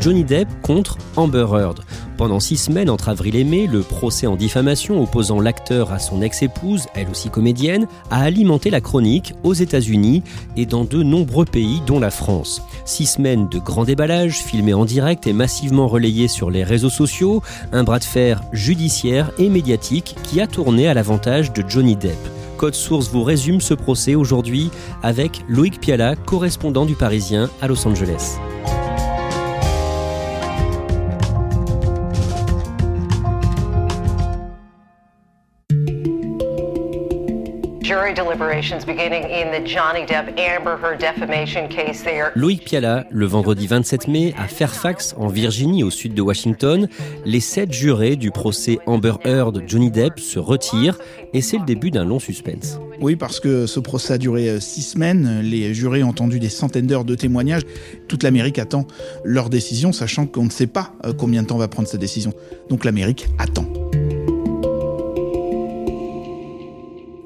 Johnny 0.00 0.24
Depp 0.24 0.48
contre 0.62 0.98
Amber 1.16 1.46
Heard. 1.52 1.80
Pendant 2.16 2.40
six 2.40 2.56
semaines, 2.56 2.90
entre 2.90 3.08
avril 3.08 3.36
et 3.36 3.44
mai, 3.44 3.66
le 3.66 3.80
procès 3.80 4.26
en 4.26 4.36
diffamation 4.36 5.02
opposant 5.02 5.40
l'acteur 5.40 5.92
à 5.92 5.98
son 5.98 6.22
ex-épouse, 6.22 6.86
elle 6.94 7.08
aussi 7.08 7.30
comédienne, 7.30 7.86
a 8.10 8.22
alimenté 8.22 8.70
la 8.70 8.80
chronique 8.80 9.34
aux 9.44 9.54
États-Unis 9.54 10.22
et 10.56 10.66
dans 10.66 10.84
de 10.84 11.02
nombreux 11.02 11.44
pays, 11.44 11.80
dont 11.86 12.00
la 12.00 12.10
France. 12.10 12.62
Six 12.84 13.06
semaines 13.06 13.48
de 13.48 13.58
grand 13.58 13.84
déballage, 13.84 14.38
filmés 14.38 14.74
en 14.74 14.84
direct 14.84 15.26
et 15.26 15.32
massivement 15.32 15.88
relayés 15.88 16.28
sur 16.28 16.50
les 16.50 16.64
réseaux 16.64 16.90
sociaux, 16.90 17.42
un 17.72 17.84
bras 17.84 17.98
de 17.98 18.04
fer 18.04 18.42
judiciaire 18.52 19.30
et 19.38 19.48
médiatique 19.48 20.16
qui 20.24 20.40
a 20.40 20.46
tourné 20.46 20.88
à 20.88 20.94
l'avantage 20.94 21.52
de 21.52 21.64
Johnny 21.68 21.96
Depp. 21.96 22.18
Code 22.56 22.74
Source 22.74 23.08
vous 23.10 23.22
résume 23.22 23.60
ce 23.60 23.74
procès 23.74 24.16
aujourd'hui 24.16 24.70
avec 25.02 25.44
Loïc 25.48 25.80
Piala, 25.80 26.16
correspondant 26.16 26.84
du 26.84 26.94
Parisien 26.94 27.48
à 27.62 27.68
Los 27.68 27.86
Angeles. 27.86 28.38
Loïc 42.34 42.64
Piala, 42.64 43.06
le 43.10 43.26
vendredi 43.26 43.66
27 43.66 44.08
mai, 44.08 44.34
à 44.38 44.48
Fairfax, 44.48 45.14
en 45.18 45.28
Virginie, 45.28 45.84
au 45.84 45.90
sud 45.90 46.14
de 46.14 46.22
Washington, 46.22 46.88
les 47.24 47.40
sept 47.40 47.72
jurés 47.72 48.16
du 48.16 48.30
procès 48.30 48.78
Amber 48.86 49.14
Heard 49.24 49.62
Johnny 49.66 49.90
Depp 49.90 50.20
se 50.20 50.38
retirent 50.38 50.98
et 51.34 51.42
c'est 51.42 51.58
le 51.58 51.64
début 51.64 51.90
d'un 51.90 52.04
long 52.04 52.18
suspense. 52.18 52.80
Oui, 53.00 53.14
parce 53.14 53.40
que 53.40 53.66
ce 53.66 53.80
procès 53.80 54.14
a 54.14 54.18
duré 54.18 54.48
euh, 54.48 54.60
six 54.60 54.82
semaines. 54.82 55.40
Les 55.42 55.74
jurés 55.74 56.02
ont 56.02 56.08
entendu 56.08 56.40
des 56.40 56.48
centaines 56.48 56.86
d'heures 56.86 57.04
de 57.04 57.14
témoignages. 57.14 57.62
Toute 58.08 58.22
l'Amérique 58.22 58.58
attend 58.58 58.86
leur 59.24 59.50
décision, 59.50 59.92
sachant 59.92 60.26
qu'on 60.26 60.44
ne 60.44 60.50
sait 60.50 60.66
pas 60.66 60.92
euh, 61.04 61.12
combien 61.12 61.42
de 61.42 61.48
temps 61.48 61.58
va 61.58 61.68
prendre 61.68 61.88
cette 61.88 62.00
décision. 62.00 62.32
Donc 62.70 62.84
l'Amérique 62.84 63.28
attend. 63.38 63.66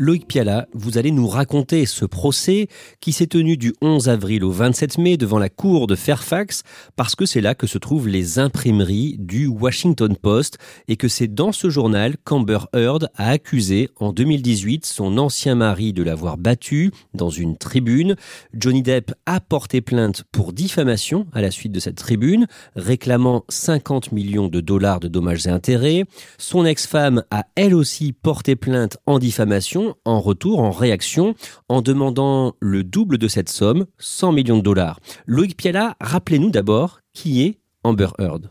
Loïc 0.04 0.26
Piala, 0.26 0.66
vous 0.72 0.98
allez 0.98 1.12
nous 1.12 1.28
raconter 1.28 1.86
ce 1.86 2.04
procès 2.04 2.66
qui 2.98 3.12
s'est 3.12 3.28
tenu 3.28 3.56
du 3.56 3.72
11 3.82 4.08
avril 4.08 4.42
au 4.42 4.50
27 4.50 4.98
mai 4.98 5.16
devant 5.16 5.38
la 5.38 5.48
cour 5.48 5.86
de 5.86 5.94
Fairfax 5.94 6.64
parce 6.96 7.14
que 7.14 7.24
c'est 7.24 7.40
là 7.40 7.54
que 7.54 7.68
se 7.68 7.78
trouvent 7.78 8.08
les 8.08 8.40
imprimeries 8.40 9.14
du 9.20 9.46
Washington 9.46 10.16
Post 10.16 10.58
et 10.88 10.96
que 10.96 11.06
c'est 11.06 11.32
dans 11.32 11.52
ce 11.52 11.70
journal 11.70 12.16
qu'Amber 12.24 12.58
Heard 12.74 13.10
a 13.14 13.28
accusé 13.28 13.90
en 14.00 14.12
2018 14.12 14.86
son 14.86 15.18
ancien 15.18 15.54
mari 15.54 15.92
de 15.92 16.02
l'avoir 16.02 16.36
battu 16.36 16.90
dans 17.14 17.30
une 17.30 17.56
tribune. 17.56 18.16
Johnny 18.54 18.82
Depp 18.82 19.12
a 19.26 19.38
porté 19.38 19.82
plainte 19.82 20.24
pour 20.32 20.52
diffamation 20.52 21.28
à 21.32 21.40
la 21.40 21.52
suite 21.52 21.70
de 21.70 21.78
cette 21.78 21.94
tribune, 21.94 22.48
réclamant 22.74 23.44
50 23.48 24.10
millions 24.10 24.48
de 24.48 24.60
dollars 24.60 24.98
de 24.98 25.06
dommages 25.06 25.46
et 25.46 25.50
intérêts. 25.50 26.06
Son 26.38 26.66
ex-femme 26.66 27.22
a 27.30 27.44
elle 27.54 27.76
aussi 27.76 28.12
porté 28.12 28.56
plainte 28.56 28.98
en 29.06 29.20
diffamation 29.20 29.91
en 30.04 30.20
retour, 30.20 30.60
en 30.60 30.70
réaction, 30.70 31.34
en 31.68 31.82
demandant 31.82 32.54
le 32.60 32.84
double 32.84 33.18
de 33.18 33.28
cette 33.28 33.48
somme, 33.48 33.86
100 33.98 34.32
millions 34.32 34.56
de 34.58 34.62
dollars. 34.62 35.00
Loïc 35.26 35.56
Piala, 35.56 35.96
rappelez-nous 36.00 36.50
d'abord 36.50 37.00
qui 37.12 37.42
est 37.42 37.58
Amber 37.84 38.08
Heard. 38.18 38.50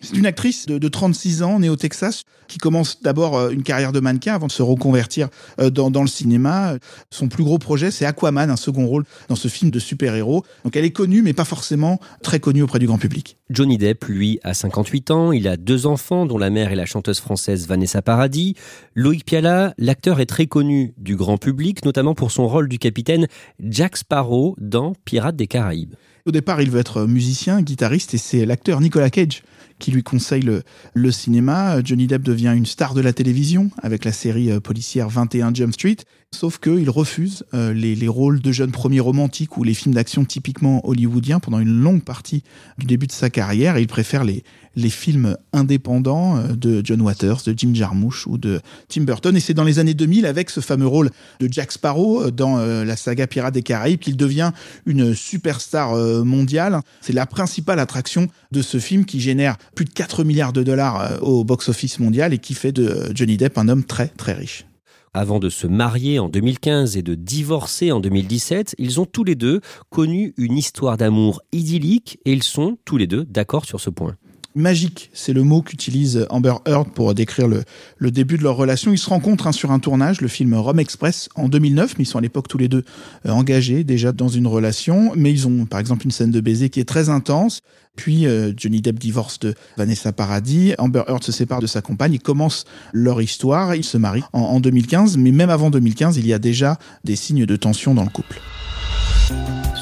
C'est 0.00 0.16
une 0.16 0.24
actrice 0.24 0.64
de, 0.66 0.88
36 0.88 1.42
ans, 1.42 1.58
née 1.60 1.68
au 1.68 1.76
Texas, 1.76 2.24
qui 2.48 2.56
commence 2.56 3.02
d'abord 3.02 3.36
euh, 3.36 3.50
une 3.50 3.62
carrière 3.62 3.92
de 3.92 4.00
mannequin 4.00 4.34
avant 4.34 4.46
de 4.46 4.52
se 4.52 4.62
reconvertir 4.62 5.28
euh, 5.60 5.68
dans, 5.68 5.90
dans 5.90 6.00
le 6.00 6.08
cinéma. 6.08 6.76
Son 7.10 7.28
plus 7.28 7.44
gros 7.44 7.58
projet, 7.58 7.90
c'est 7.90 8.06
Aquaman, 8.06 8.50
un 8.50 8.56
second 8.56 8.86
rôle 8.86 9.04
dans 9.28 9.36
ce 9.36 9.48
film 9.48 9.70
de 9.70 9.78
super-héros. 9.78 10.42
Donc 10.64 10.74
elle 10.74 10.86
est 10.86 10.90
connue, 10.90 11.20
mais 11.20 11.34
pas 11.34 11.44
forcément 11.44 12.00
très 12.22 12.40
connue 12.40 12.62
auprès 12.62 12.78
du 12.78 12.86
grand 12.86 12.96
public. 12.96 13.36
Johnny 13.50 13.76
Depp, 13.76 14.04
lui, 14.06 14.40
a 14.42 14.54
58 14.54 15.10
ans. 15.10 15.32
Il 15.32 15.46
a 15.46 15.58
deux 15.58 15.86
enfants, 15.86 16.24
dont 16.24 16.38
la 16.38 16.48
mère 16.48 16.72
est 16.72 16.76
la 16.76 16.86
chanteuse 16.86 17.20
française 17.20 17.66
Vanessa 17.66 18.00
Paradis. 18.00 18.54
Loïc 18.94 19.26
Piala, 19.26 19.74
l'acteur 19.76 20.20
est 20.20 20.26
très 20.26 20.46
connu 20.46 20.94
du 20.96 21.16
grand 21.16 21.36
public, 21.36 21.84
notamment 21.84 22.14
pour 22.14 22.30
son 22.30 22.48
rôle 22.48 22.68
du 22.68 22.78
capitaine 22.78 23.26
Jack 23.60 23.98
Sparrow 23.98 24.56
dans 24.58 24.94
Pirates 25.04 25.36
des 25.36 25.46
Caraïbes. 25.46 25.94
Au 26.30 26.32
départ, 26.32 26.62
il 26.62 26.70
veut 26.70 26.78
être 26.78 27.06
musicien, 27.06 27.60
guitariste, 27.60 28.14
et 28.14 28.16
c'est 28.16 28.46
l'acteur 28.46 28.80
Nicolas 28.80 29.10
Cage 29.10 29.42
qui 29.80 29.90
lui 29.90 30.04
conseille 30.04 30.48
le, 30.94 31.10
cinéma. 31.10 31.82
Johnny 31.82 32.06
Depp 32.06 32.22
devient 32.22 32.52
une 32.56 32.66
star 32.66 32.94
de 32.94 33.00
la 33.00 33.12
télévision 33.12 33.72
avec 33.82 34.04
la 34.04 34.12
série 34.12 34.52
euh, 34.52 34.60
policière 34.60 35.08
21 35.08 35.52
Jump 35.52 35.72
Street. 35.72 35.96
Sauf 36.32 36.60
qu'il 36.60 36.88
refuse 36.88 37.42
euh, 37.52 37.72
les, 37.72 37.96
les, 37.96 38.06
rôles 38.06 38.40
de 38.40 38.52
jeunes 38.52 38.70
premiers 38.70 39.00
romantiques 39.00 39.56
ou 39.56 39.64
les 39.64 39.74
films 39.74 39.96
d'action 39.96 40.24
typiquement 40.24 40.88
hollywoodiens 40.88 41.40
pendant 41.40 41.58
une 41.58 41.82
longue 41.82 42.04
partie 42.04 42.44
du 42.78 42.86
début 42.86 43.08
de 43.08 43.12
sa 43.12 43.28
carrière 43.28 43.76
et 43.76 43.80
il 43.80 43.88
préfère 43.88 44.22
les, 44.22 44.44
les 44.76 44.90
films 44.90 45.36
indépendants 45.52 46.36
euh, 46.36 46.54
de 46.54 46.80
John 46.84 47.00
Waters, 47.00 47.42
de 47.46 47.54
Jim 47.56 47.72
Jarmusch 47.74 48.26
ou 48.26 48.38
de 48.38 48.60
Tim 48.88 49.02
Burton. 49.02 49.36
Et 49.36 49.40
c'est 49.40 49.54
dans 49.54 49.64
les 49.64 49.78
années 49.78 49.94
2000 49.94 50.26
avec 50.26 50.50
ce 50.50 50.60
fameux 50.60 50.86
rôle 50.86 51.10
de 51.40 51.48
Jack 51.50 51.72
Sparrow 51.72 52.22
euh, 52.22 52.30
dans 52.30 52.56
la 52.58 52.96
saga 52.96 53.26
Pirates 53.26 53.54
des 53.54 53.62
Caraïbes 53.62 53.98
qu'il 53.98 54.16
devient 54.16 54.52
une 54.86 55.14
superstar 55.14 55.94
mondiale. 56.24 56.80
C'est 57.00 57.12
la 57.12 57.26
principale 57.26 57.78
attraction 57.78 58.28
de 58.52 58.62
ce 58.62 58.78
film 58.78 59.04
qui 59.04 59.20
génère 59.20 59.56
plus 59.74 59.84
de 59.84 59.90
4 59.90 60.24
milliards 60.24 60.52
de 60.52 60.62
dollars 60.62 61.22
au 61.22 61.44
box-office 61.44 61.98
mondial 61.98 62.32
et 62.32 62.38
qui 62.38 62.54
fait 62.54 62.72
de 62.72 63.10
Johnny 63.14 63.36
Depp 63.36 63.58
un 63.58 63.68
homme 63.68 63.84
très 63.84 64.08
très 64.08 64.34
riche. 64.34 64.64
Avant 65.12 65.40
de 65.40 65.48
se 65.48 65.66
marier 65.66 66.20
en 66.20 66.28
2015 66.28 66.96
et 66.96 67.02
de 67.02 67.16
divorcer 67.16 67.90
en 67.90 67.98
2017, 67.98 68.76
ils 68.78 69.00
ont 69.00 69.06
tous 69.06 69.24
les 69.24 69.34
deux 69.34 69.60
connu 69.88 70.34
une 70.36 70.56
histoire 70.56 70.96
d'amour 70.96 71.42
idyllique 71.50 72.20
et 72.24 72.32
ils 72.32 72.44
sont 72.44 72.78
tous 72.84 72.96
les 72.96 73.08
deux 73.08 73.24
d'accord 73.24 73.64
sur 73.64 73.80
ce 73.80 73.90
point 73.90 74.16
magique, 74.54 75.10
c'est 75.12 75.32
le 75.32 75.42
mot 75.42 75.62
qu'utilise 75.62 76.26
Amber 76.30 76.54
Heard 76.66 76.90
pour 76.92 77.14
décrire 77.14 77.48
le, 77.48 78.10
début 78.10 78.36
de 78.36 78.42
leur 78.42 78.56
relation. 78.56 78.92
Ils 78.92 78.98
se 78.98 79.08
rencontrent 79.08 79.46
hein, 79.46 79.52
sur 79.52 79.70
un 79.70 79.78
tournage, 79.78 80.20
le 80.20 80.28
film 80.28 80.54
Rome 80.54 80.80
Express, 80.80 81.28
en 81.34 81.48
2009, 81.48 81.94
mais 81.98 82.04
ils 82.04 82.06
sont 82.06 82.18
à 82.18 82.20
l'époque 82.20 82.48
tous 82.48 82.58
les 82.58 82.68
deux 82.68 82.84
euh, 83.26 83.30
engagés 83.30 83.84
déjà 83.84 84.12
dans 84.12 84.28
une 84.28 84.46
relation. 84.46 85.12
Mais 85.16 85.30
ils 85.30 85.46
ont 85.46 85.66
par 85.66 85.80
exemple 85.80 86.04
une 86.04 86.10
scène 86.10 86.30
de 86.30 86.40
baiser 86.40 86.70
qui 86.70 86.80
est 86.80 86.84
très 86.84 87.08
intense. 87.08 87.60
Puis 87.96 88.26
euh, 88.26 88.52
Johnny 88.56 88.80
Depp 88.80 88.98
divorce 88.98 89.38
de 89.40 89.54
Vanessa 89.76 90.12
Paradis, 90.12 90.74
Amber 90.78 91.02
Heard 91.08 91.22
se 91.22 91.32
sépare 91.32 91.60
de 91.60 91.66
sa 91.66 91.82
compagne, 91.82 92.14
ils 92.14 92.20
commencent 92.20 92.64
leur 92.92 93.20
histoire, 93.20 93.74
ils 93.74 93.84
se 93.84 93.98
marient 93.98 94.24
en, 94.32 94.40
en 94.40 94.60
2015, 94.60 95.16
mais 95.16 95.32
même 95.32 95.50
avant 95.50 95.70
2015, 95.70 96.16
il 96.16 96.26
y 96.26 96.32
a 96.32 96.38
déjà 96.38 96.78
des 97.04 97.16
signes 97.16 97.46
de 97.46 97.56
tension 97.56 97.94
dans 97.94 98.04
le 98.04 98.10
couple. 98.10 98.40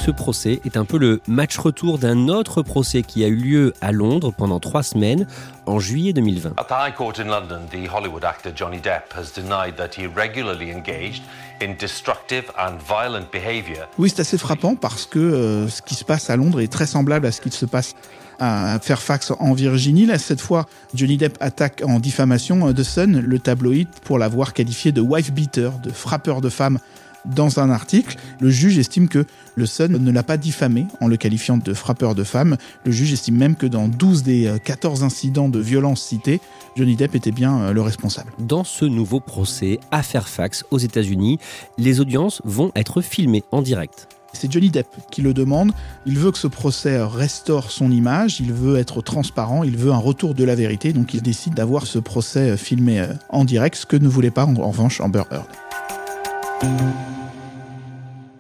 Ce 0.09 0.11
procès 0.11 0.61
est 0.65 0.79
un 0.79 0.87
peu 0.87 0.97
le 0.97 1.21
match 1.27 1.59
retour 1.59 1.99
d'un 1.99 2.29
autre 2.29 2.63
procès 2.63 3.03
qui 3.03 3.25
a 3.25 3.29
eu 3.29 3.35
lieu 3.35 3.75
à 3.83 3.93
Londres 3.93 4.33
pendant 4.35 4.59
trois 4.59 4.83
semaines 4.83 5.27
en 5.67 5.79
juillet 5.79 6.15
2020. 6.15 6.55
At 6.57 6.65
the 6.65 6.71
High 6.71 6.95
Court 6.95 7.13
in 7.19 7.25
London, 7.25 7.61
the 7.71 7.87
Hollywood 7.93 8.25
actor 8.25 8.51
Johnny 8.57 8.79
Depp 8.79 9.13
has 9.15 9.33
denied 9.35 9.77
that 9.77 9.91
he 9.99 10.07
regularly 10.07 10.71
engaged 10.71 11.23
in 11.61 11.75
destructive 11.79 12.45
and 12.59 12.79
violent 12.79 13.27
behavior. 13.31 13.87
Oui, 13.99 14.09
c'est 14.09 14.21
assez 14.21 14.39
frappant 14.39 14.77
parce 14.77 15.05
que 15.05 15.19
euh, 15.19 15.69
ce 15.69 15.83
qui 15.83 15.95
se 15.95 16.05
passe 16.05 16.31
à 16.31 16.37
Londres 16.37 16.61
est 16.63 16.73
très 16.73 16.87
semblable 16.87 17.27
à 17.27 17.33
ce 17.33 17.43
qui 17.43 17.51
se 17.51 17.67
passe 17.67 17.95
à 18.41 18.79
Fairfax 18.81 19.33
en 19.39 19.53
Virginie. 19.53 20.07
Là, 20.07 20.19
cette 20.19 20.41
fois, 20.41 20.67
Johnny 20.95 21.19
Depp 21.19 21.37
attaque 21.41 21.83
en 21.85 21.99
diffamation 21.99 22.73
The 22.73 22.83
Sun, 22.83 23.21
le 23.21 23.39
tabloïd, 23.39 23.89
pour 24.05 24.19
l'avoir 24.19 24.55
qualifié 24.55 24.93
de 24.93 25.01
wife 25.01 25.33
beater, 25.33 25.73
de 25.81 25.91
frappeur 25.91 26.41
de 26.41 26.49
femmes 26.49 26.79
dans 27.25 27.61
un 27.61 27.71
article. 27.71 28.17
Le 28.41 28.51
juge 28.51 28.79
estime 28.79 29.09
que 29.09 29.25
le 29.57 29.67
Sun 29.67 29.93
ne 29.93 30.11
l'a 30.11 30.23
pas 30.23 30.37
diffamé 30.37 30.87
en 31.01 31.09
le 31.09 31.17
qualifiant 31.17 31.57
de 31.57 31.75
frappeur 31.75 32.15
de 32.15 32.25
femmes. 32.25 32.57
Le 32.85 32.93
juge 32.93 33.13
estime 33.13 33.37
même 33.37 33.57
que 33.57 33.67
dans 33.67 33.89
12 33.89 34.23
des 34.23 34.55
14 34.65 35.03
incidents 35.03 35.49
de 35.49 35.59
violence 35.59 36.03
cités, 36.03 36.41
Johnny 36.77 36.97
Depp 36.97 37.15
était 37.15 37.33
bien 37.33 37.61
euh, 37.61 37.73
le 37.73 37.83
responsable. 37.83 38.33
Dans 38.39 38.65
ce 38.65 38.85
nouveau 38.85 39.21
procès 39.21 39.81
à 39.91 40.03
Fairfax 40.03 40.65
aux 40.71 40.79
États-Unis, 40.79 41.39
les 41.77 42.01
audiences 42.01 42.41
vont 42.45 42.71
être 42.77 43.01
filmées 43.01 43.45
en 43.51 43.63
direct. 43.63 44.09
C'est 44.33 44.53
Johnny 44.53 44.71
Depp 44.71 44.87
qui 45.11 45.23
le 45.23 45.35
demande. 45.35 45.73
Il 46.07 46.19
veut 46.19 46.31
que 46.31 46.39
ce 46.39 46.47
procès 46.47 47.03
restaure 47.03 47.71
son 47.71 47.91
image, 47.91 48.41
il 48.41 48.53
veut 48.53 48.77
être 48.77 49.03
transparent, 49.03 49.65
il 49.65 49.77
veut 49.77 49.91
un 49.91 49.99
retour 49.99 50.35
de 50.35 50.45
la 50.45 50.55
vérité, 50.55 50.93
donc 50.93 51.15
il 51.15 51.23
décide 51.23 51.55
d'avoir 51.55 51.87
ce 51.87 51.99
procès 51.99 52.57
filmé 52.57 53.01
euh, 53.01 53.13
en 53.31 53.45
direct, 53.45 53.77
ce 53.77 53.87
que 53.87 53.97
ne 53.97 54.09
voulait 54.09 54.31
pas 54.31 54.45
en 54.45 54.55
revanche 54.69 55.01
Amber 55.01 55.25
Heard. 55.31 55.49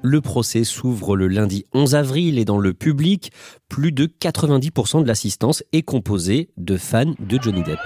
Le 0.03 0.21
procès 0.21 0.65
s'ouvre 0.65 1.17
le 1.17 1.29
lundi 1.29 1.65
11 1.75 1.95
avril 1.95 2.39
et 2.39 2.45
dans 2.45 2.59
le 2.59 2.75
public, 2.75 3.31
plus 3.69 3.93
de 3.93 4.07
90% 4.07 5.03
de 5.03 5.07
l'assistance 5.07 5.63
est 5.73 5.83
composée 5.83 6.51
de 6.57 6.77
fans 6.77 7.15
de 7.19 7.39
Johnny 7.41 7.63
Depp. 7.63 7.79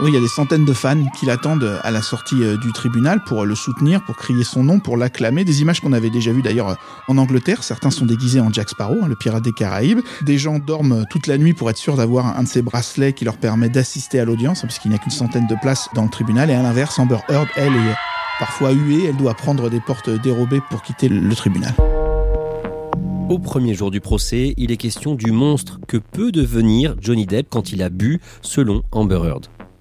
Oui, 0.00 0.10
il 0.10 0.14
y 0.14 0.16
a 0.16 0.20
des 0.20 0.28
centaines 0.28 0.64
de 0.64 0.72
fans 0.72 1.04
qui 1.18 1.26
l'attendent 1.26 1.80
à 1.82 1.90
la 1.90 2.02
sortie 2.02 2.40
euh, 2.44 2.56
du 2.56 2.72
tribunal 2.72 3.24
pour 3.24 3.44
le 3.44 3.56
soutenir, 3.56 4.04
pour 4.04 4.14
crier 4.14 4.44
son 4.44 4.62
nom, 4.62 4.78
pour 4.78 4.96
l'acclamer. 4.96 5.44
Des 5.44 5.60
images 5.60 5.80
qu'on 5.80 5.92
avait 5.92 6.10
déjà 6.10 6.30
vues 6.30 6.42
d'ailleurs 6.42 6.76
en 7.08 7.18
Angleterre. 7.18 7.64
Certains 7.64 7.90
sont 7.90 8.06
déguisés 8.06 8.38
en 8.38 8.52
Jack 8.52 8.68
Sparrow, 8.68 8.98
hein, 9.02 9.08
le 9.08 9.16
pirate 9.16 9.42
des 9.42 9.52
Caraïbes. 9.52 9.98
Des 10.22 10.38
gens 10.38 10.60
dorment 10.60 11.04
toute 11.10 11.26
la 11.26 11.36
nuit 11.36 11.52
pour 11.52 11.68
être 11.68 11.78
sûrs 11.78 11.96
d'avoir 11.96 12.38
un 12.38 12.44
de 12.44 12.48
ces 12.48 12.62
bracelets 12.62 13.12
qui 13.12 13.24
leur 13.24 13.38
permet 13.38 13.70
d'assister 13.70 14.20
à 14.20 14.24
l'audience, 14.24 14.62
hein, 14.62 14.68
puisqu'il 14.68 14.90
n'y 14.90 14.94
a 14.94 14.98
qu'une 14.98 15.10
centaine 15.10 15.48
de 15.48 15.56
places 15.60 15.88
dans 15.94 16.04
le 16.04 16.10
tribunal. 16.10 16.48
Et 16.48 16.54
à 16.54 16.62
l'inverse, 16.62 16.96
Amber 17.00 17.18
Heard, 17.28 17.48
elle, 17.56 17.74
est 17.74 17.94
parfois 18.38 18.70
huée. 18.70 19.06
Elle 19.08 19.16
doit 19.16 19.34
prendre 19.34 19.68
des 19.68 19.80
portes 19.80 20.10
dérobées 20.10 20.62
pour 20.70 20.82
quitter 20.82 21.08
le 21.08 21.34
tribunal. 21.34 21.74
Au 23.28 23.40
premier 23.40 23.74
jour 23.74 23.90
du 23.90 24.00
procès, 24.00 24.54
il 24.58 24.70
est 24.70 24.76
question 24.76 25.16
du 25.16 25.32
monstre 25.32 25.80
que 25.88 25.96
peut 25.96 26.30
devenir 26.30 26.94
Johnny 27.00 27.26
Depp 27.26 27.48
quand 27.50 27.72
il 27.72 27.82
a 27.82 27.90
bu, 27.90 28.20
selon 28.42 28.84
Amber 28.92 29.20
Heard. 29.24 29.48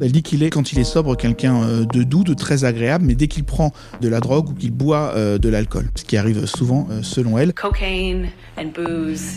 Elle 0.00 0.12
dit 0.12 0.22
qu'il 0.22 0.44
est, 0.44 0.50
quand 0.50 0.72
il 0.72 0.78
est 0.78 0.84
sobre, 0.84 1.16
quelqu'un 1.16 1.62
euh, 1.62 1.84
de 1.84 2.04
doux, 2.04 2.22
de 2.22 2.34
très 2.34 2.64
agréable, 2.64 3.04
mais 3.04 3.14
dès 3.14 3.26
qu'il 3.26 3.42
prend 3.42 3.72
de 4.00 4.08
la 4.08 4.20
drogue 4.20 4.50
ou 4.50 4.54
qu'il 4.54 4.70
boit 4.70 5.12
euh, 5.16 5.38
de 5.38 5.48
l'alcool, 5.48 5.86
ce 5.96 6.04
qui 6.04 6.16
arrive 6.16 6.46
souvent 6.46 6.86
euh, 6.90 7.02
selon 7.02 7.36
elle. 7.36 7.52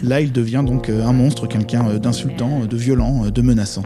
Là, 0.03 0.21
il 0.21 0.31
devient 0.31 0.63
donc 0.65 0.89
un 0.89 1.13
monstre, 1.13 1.47
quelqu'un 1.47 1.95
d'insultant, 1.95 2.65
de 2.65 2.77
violent, 2.77 3.29
de 3.29 3.41
menaçant. 3.41 3.83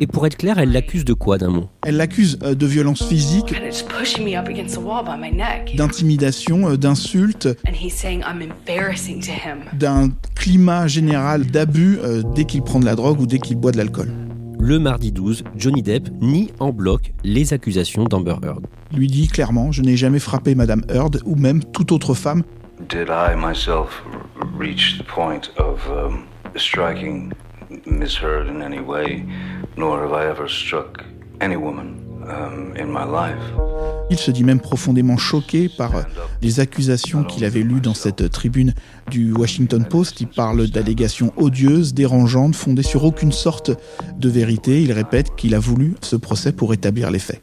Et 0.00 0.06
pour 0.06 0.26
être 0.26 0.36
clair, 0.36 0.58
elle 0.58 0.72
l'accuse 0.72 1.04
de 1.04 1.12
quoi 1.12 1.38
d'un 1.38 1.50
mot? 1.50 1.68
Elle 1.86 1.96
l'accuse 1.96 2.38
de 2.38 2.66
violence 2.66 3.02
physique, 3.02 3.54
d'intimidation, 5.76 6.74
d'insultes, 6.74 7.48
d'un 9.74 10.08
climat 10.34 10.86
général 10.86 11.46
d'abus 11.46 11.98
dès 12.34 12.44
qu'il 12.44 12.62
prend 12.62 12.80
de 12.80 12.84
la 12.84 12.94
drogue 12.94 13.20
ou 13.20 13.26
dès 13.26 13.38
qu'il 13.38 13.57
boit 13.58 13.72
de 13.72 13.76
l'alcool. 13.76 14.08
Le 14.60 14.78
mardi 14.78 15.12
12, 15.12 15.44
Johnny 15.56 15.82
Depp 15.82 16.08
nie 16.20 16.50
en 16.58 16.72
bloc 16.72 17.12
les 17.22 17.52
accusations 17.52 18.04
d'Amber 18.04 18.36
Heard. 18.42 18.66
Il 18.92 18.98
lui 18.98 19.06
dit 19.06 19.28
clairement 19.28 19.70
Je 19.70 19.82
n'ai 19.82 19.96
jamais 19.96 20.18
frappé 20.18 20.54
Madame 20.54 20.82
Heard 20.88 21.18
ou 21.24 21.36
même 21.36 21.62
toute 21.62 21.92
autre 21.92 22.14
femme. 22.14 22.42
Did 22.88 23.08
I 23.08 23.34
myself 23.36 24.02
reach 24.58 24.98
the 24.98 25.04
point 25.04 25.50
of 25.58 25.80
um, 25.88 26.24
striking 26.56 27.32
Miss 27.86 28.16
Heard 28.16 28.48
in 28.48 28.62
any 28.62 28.80
way, 28.80 29.24
nor 29.76 30.00
have 30.00 30.12
I 30.12 30.26
ever 30.28 30.48
struck 30.48 31.04
any 31.40 31.56
woman? 31.56 32.07
Um. 32.28 32.68
Il 34.10 34.18
se 34.18 34.30
dit 34.30 34.44
même 34.44 34.60
profondément 34.60 35.16
choqué 35.16 35.68
par 35.68 35.92
les 36.42 36.60
accusations 36.60 37.24
qu'il 37.24 37.44
avait 37.44 37.60
lues 37.60 37.80
dans 37.80 37.94
cette 37.94 38.30
tribune 38.30 38.74
du 39.10 39.32
Washington 39.32 39.84
Post. 39.84 40.20
Il 40.20 40.28
parle 40.28 40.68
d'allégations 40.68 41.32
odieuses, 41.36 41.94
dérangeantes, 41.94 42.56
fondées 42.56 42.82
sur 42.82 43.04
aucune 43.04 43.32
sorte 43.32 43.70
de 44.16 44.28
vérité. 44.28 44.82
Il 44.82 44.92
répète 44.92 45.34
qu'il 45.36 45.54
a 45.54 45.58
voulu 45.58 45.94
ce 46.00 46.16
procès 46.16 46.52
pour 46.52 46.72
établir 46.72 47.10
les 47.10 47.18
faits. 47.18 47.42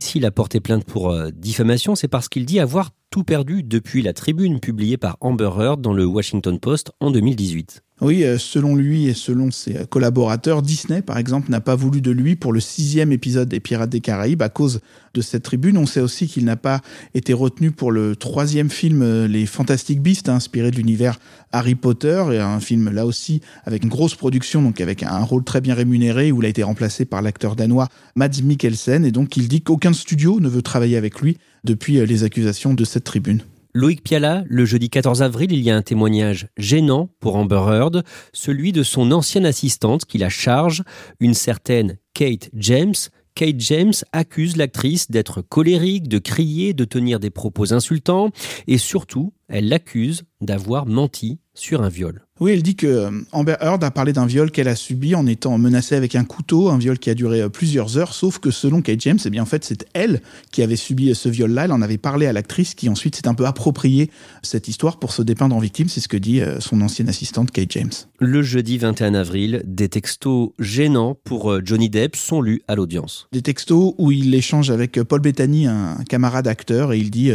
S'il 0.00 0.24
a 0.24 0.30
porté 0.30 0.60
plainte 0.60 0.84
pour 0.84 1.10
euh, 1.10 1.30
diffamation, 1.30 1.94
c'est 1.94 2.08
parce 2.08 2.28
qu'il 2.28 2.46
dit 2.46 2.60
avoir 2.60 2.90
tout 3.10 3.24
perdu 3.24 3.62
depuis 3.62 4.02
la 4.02 4.12
tribune 4.12 4.60
publiée 4.60 4.96
par 4.96 5.16
Amber 5.20 5.50
Heard 5.58 5.80
dans 5.80 5.92
le 5.92 6.04
Washington 6.04 6.58
Post 6.58 6.92
en 7.00 7.10
2018. 7.10 7.82
Oui, 8.00 8.22
euh, 8.22 8.38
selon 8.38 8.76
lui 8.76 9.06
et 9.08 9.14
selon 9.14 9.50
ses 9.50 9.86
collaborateurs, 9.86 10.62
Disney, 10.62 11.02
par 11.02 11.18
exemple, 11.18 11.50
n'a 11.50 11.60
pas 11.60 11.74
voulu 11.74 12.00
de 12.00 12.10
lui 12.10 12.36
pour 12.36 12.52
le 12.52 12.60
sixième 12.60 13.10
épisode 13.10 13.48
des 13.48 13.60
Pirates 13.60 13.90
des 13.90 14.00
Caraïbes 14.00 14.42
à 14.42 14.48
cause 14.48 14.80
de 15.18 15.22
cette 15.22 15.42
tribune. 15.42 15.76
On 15.76 15.86
sait 15.86 16.00
aussi 16.00 16.28
qu'il 16.28 16.44
n'a 16.44 16.56
pas 16.56 16.80
été 17.12 17.32
retenu 17.32 17.72
pour 17.72 17.90
le 17.90 18.14
troisième 18.14 18.70
film, 18.70 19.02
euh, 19.02 19.26
Les 19.26 19.46
Fantastic 19.46 20.00
Beasts, 20.00 20.28
inspiré 20.28 20.70
de 20.70 20.76
l'univers 20.76 21.18
Harry 21.50 21.74
Potter, 21.74 22.24
et 22.32 22.38
un 22.38 22.60
film 22.60 22.90
là 22.90 23.04
aussi 23.04 23.40
avec 23.64 23.82
une 23.82 23.88
grosse 23.88 24.14
production, 24.14 24.62
donc 24.62 24.80
avec 24.80 25.02
un 25.02 25.24
rôle 25.24 25.42
très 25.42 25.60
bien 25.60 25.74
rémunéré, 25.74 26.30
où 26.30 26.40
il 26.40 26.46
a 26.46 26.48
été 26.48 26.62
remplacé 26.62 27.04
par 27.04 27.20
l'acteur 27.20 27.56
danois 27.56 27.88
Mads 28.14 28.42
Mikkelsen, 28.44 29.04
et 29.04 29.10
donc 29.10 29.36
il 29.36 29.48
dit 29.48 29.62
qu'aucun 29.62 29.92
studio 29.92 30.38
ne 30.38 30.48
veut 30.48 30.62
travailler 30.62 30.96
avec 30.96 31.20
lui 31.20 31.38
depuis 31.64 31.98
euh, 31.98 32.06
les 32.06 32.22
accusations 32.22 32.74
de 32.74 32.84
cette 32.84 33.04
tribune. 33.04 33.42
Loïc 33.74 34.02
Piala, 34.02 34.44
le 34.48 34.64
jeudi 34.64 34.88
14 34.88 35.22
avril, 35.22 35.52
il 35.52 35.60
y 35.60 35.70
a 35.70 35.76
un 35.76 35.82
témoignage 35.82 36.48
gênant 36.56 37.10
pour 37.20 37.36
Amber 37.36 37.62
Heard, 37.68 38.02
celui 38.32 38.72
de 38.72 38.82
son 38.82 39.12
ancienne 39.12 39.44
assistante 39.44 40.04
qui 40.04 40.18
la 40.18 40.28
charge, 40.30 40.82
une 41.20 41.34
certaine 41.34 41.98
Kate 42.14 42.50
James. 42.54 42.94
Kate 43.38 43.60
James 43.60 43.92
accuse 44.10 44.56
l'actrice 44.56 45.12
d'être 45.12 45.42
colérique, 45.42 46.08
de 46.08 46.18
crier, 46.18 46.74
de 46.74 46.84
tenir 46.84 47.20
des 47.20 47.30
propos 47.30 47.72
insultants, 47.72 48.30
et 48.66 48.78
surtout, 48.78 49.32
elle 49.46 49.68
l'accuse 49.68 50.24
d'avoir 50.40 50.86
menti 50.86 51.38
sur 51.54 51.82
un 51.82 51.88
viol. 51.88 52.26
Oui, 52.40 52.52
elle 52.52 52.62
dit 52.62 52.76
que 52.76 52.86
euh, 52.86 53.10
Amber 53.32 53.56
Heard 53.60 53.82
a 53.82 53.90
parlé 53.90 54.12
d'un 54.12 54.26
viol 54.26 54.52
qu'elle 54.52 54.68
a 54.68 54.76
subi 54.76 55.16
en 55.16 55.26
étant 55.26 55.58
menacée 55.58 55.96
avec 55.96 56.14
un 56.14 56.22
couteau, 56.22 56.68
un 56.68 56.78
viol 56.78 56.98
qui 56.98 57.10
a 57.10 57.14
duré 57.14 57.40
euh, 57.40 57.48
plusieurs 57.48 57.98
heures, 57.98 58.14
sauf 58.14 58.38
que 58.38 58.52
selon 58.52 58.80
Kate 58.80 59.00
James, 59.00 59.18
eh 59.24 59.30
bien 59.30 59.42
en 59.42 59.46
fait 59.46 59.64
c'est 59.64 59.86
elle 59.92 60.22
qui 60.52 60.62
avait 60.62 60.76
subi 60.76 61.10
euh, 61.10 61.14
ce 61.14 61.28
viol-là, 61.28 61.64
elle 61.64 61.72
en 61.72 61.82
avait 61.82 61.98
parlé 61.98 62.26
à 62.26 62.32
l'actrice 62.32 62.74
qui 62.74 62.88
ensuite 62.88 63.16
s'est 63.16 63.26
un 63.26 63.34
peu 63.34 63.44
approprié 63.44 64.10
cette 64.42 64.68
histoire 64.68 65.00
pour 65.00 65.12
se 65.12 65.22
dépeindre 65.22 65.56
en 65.56 65.58
victime, 65.58 65.88
c'est 65.88 66.00
ce 66.00 66.06
que 66.06 66.16
dit 66.16 66.40
son 66.60 66.80
ancienne 66.80 67.08
assistante 67.08 67.50
Kate 67.50 67.72
James. 67.72 67.90
Le 68.20 68.42
jeudi 68.42 68.78
21 68.78 69.14
avril, 69.14 69.62
des 69.66 69.88
textos 69.88 70.50
gênants 70.60 71.16
pour 71.24 71.64
Johnny 71.64 71.90
Depp 71.90 72.14
sont 72.14 72.40
lus 72.40 72.62
à 72.68 72.76
l'audience. 72.76 73.28
Des 73.32 73.42
textos 73.42 73.94
où 73.98 74.12
il 74.12 74.34
échange 74.34 74.70
avec 74.70 75.02
Paul 75.02 75.20
Bettany, 75.20 75.66
un 75.66 75.96
camarade 76.08 76.46
acteur, 76.46 76.92
et 76.92 76.98
il 76.98 77.10
dit 77.10 77.32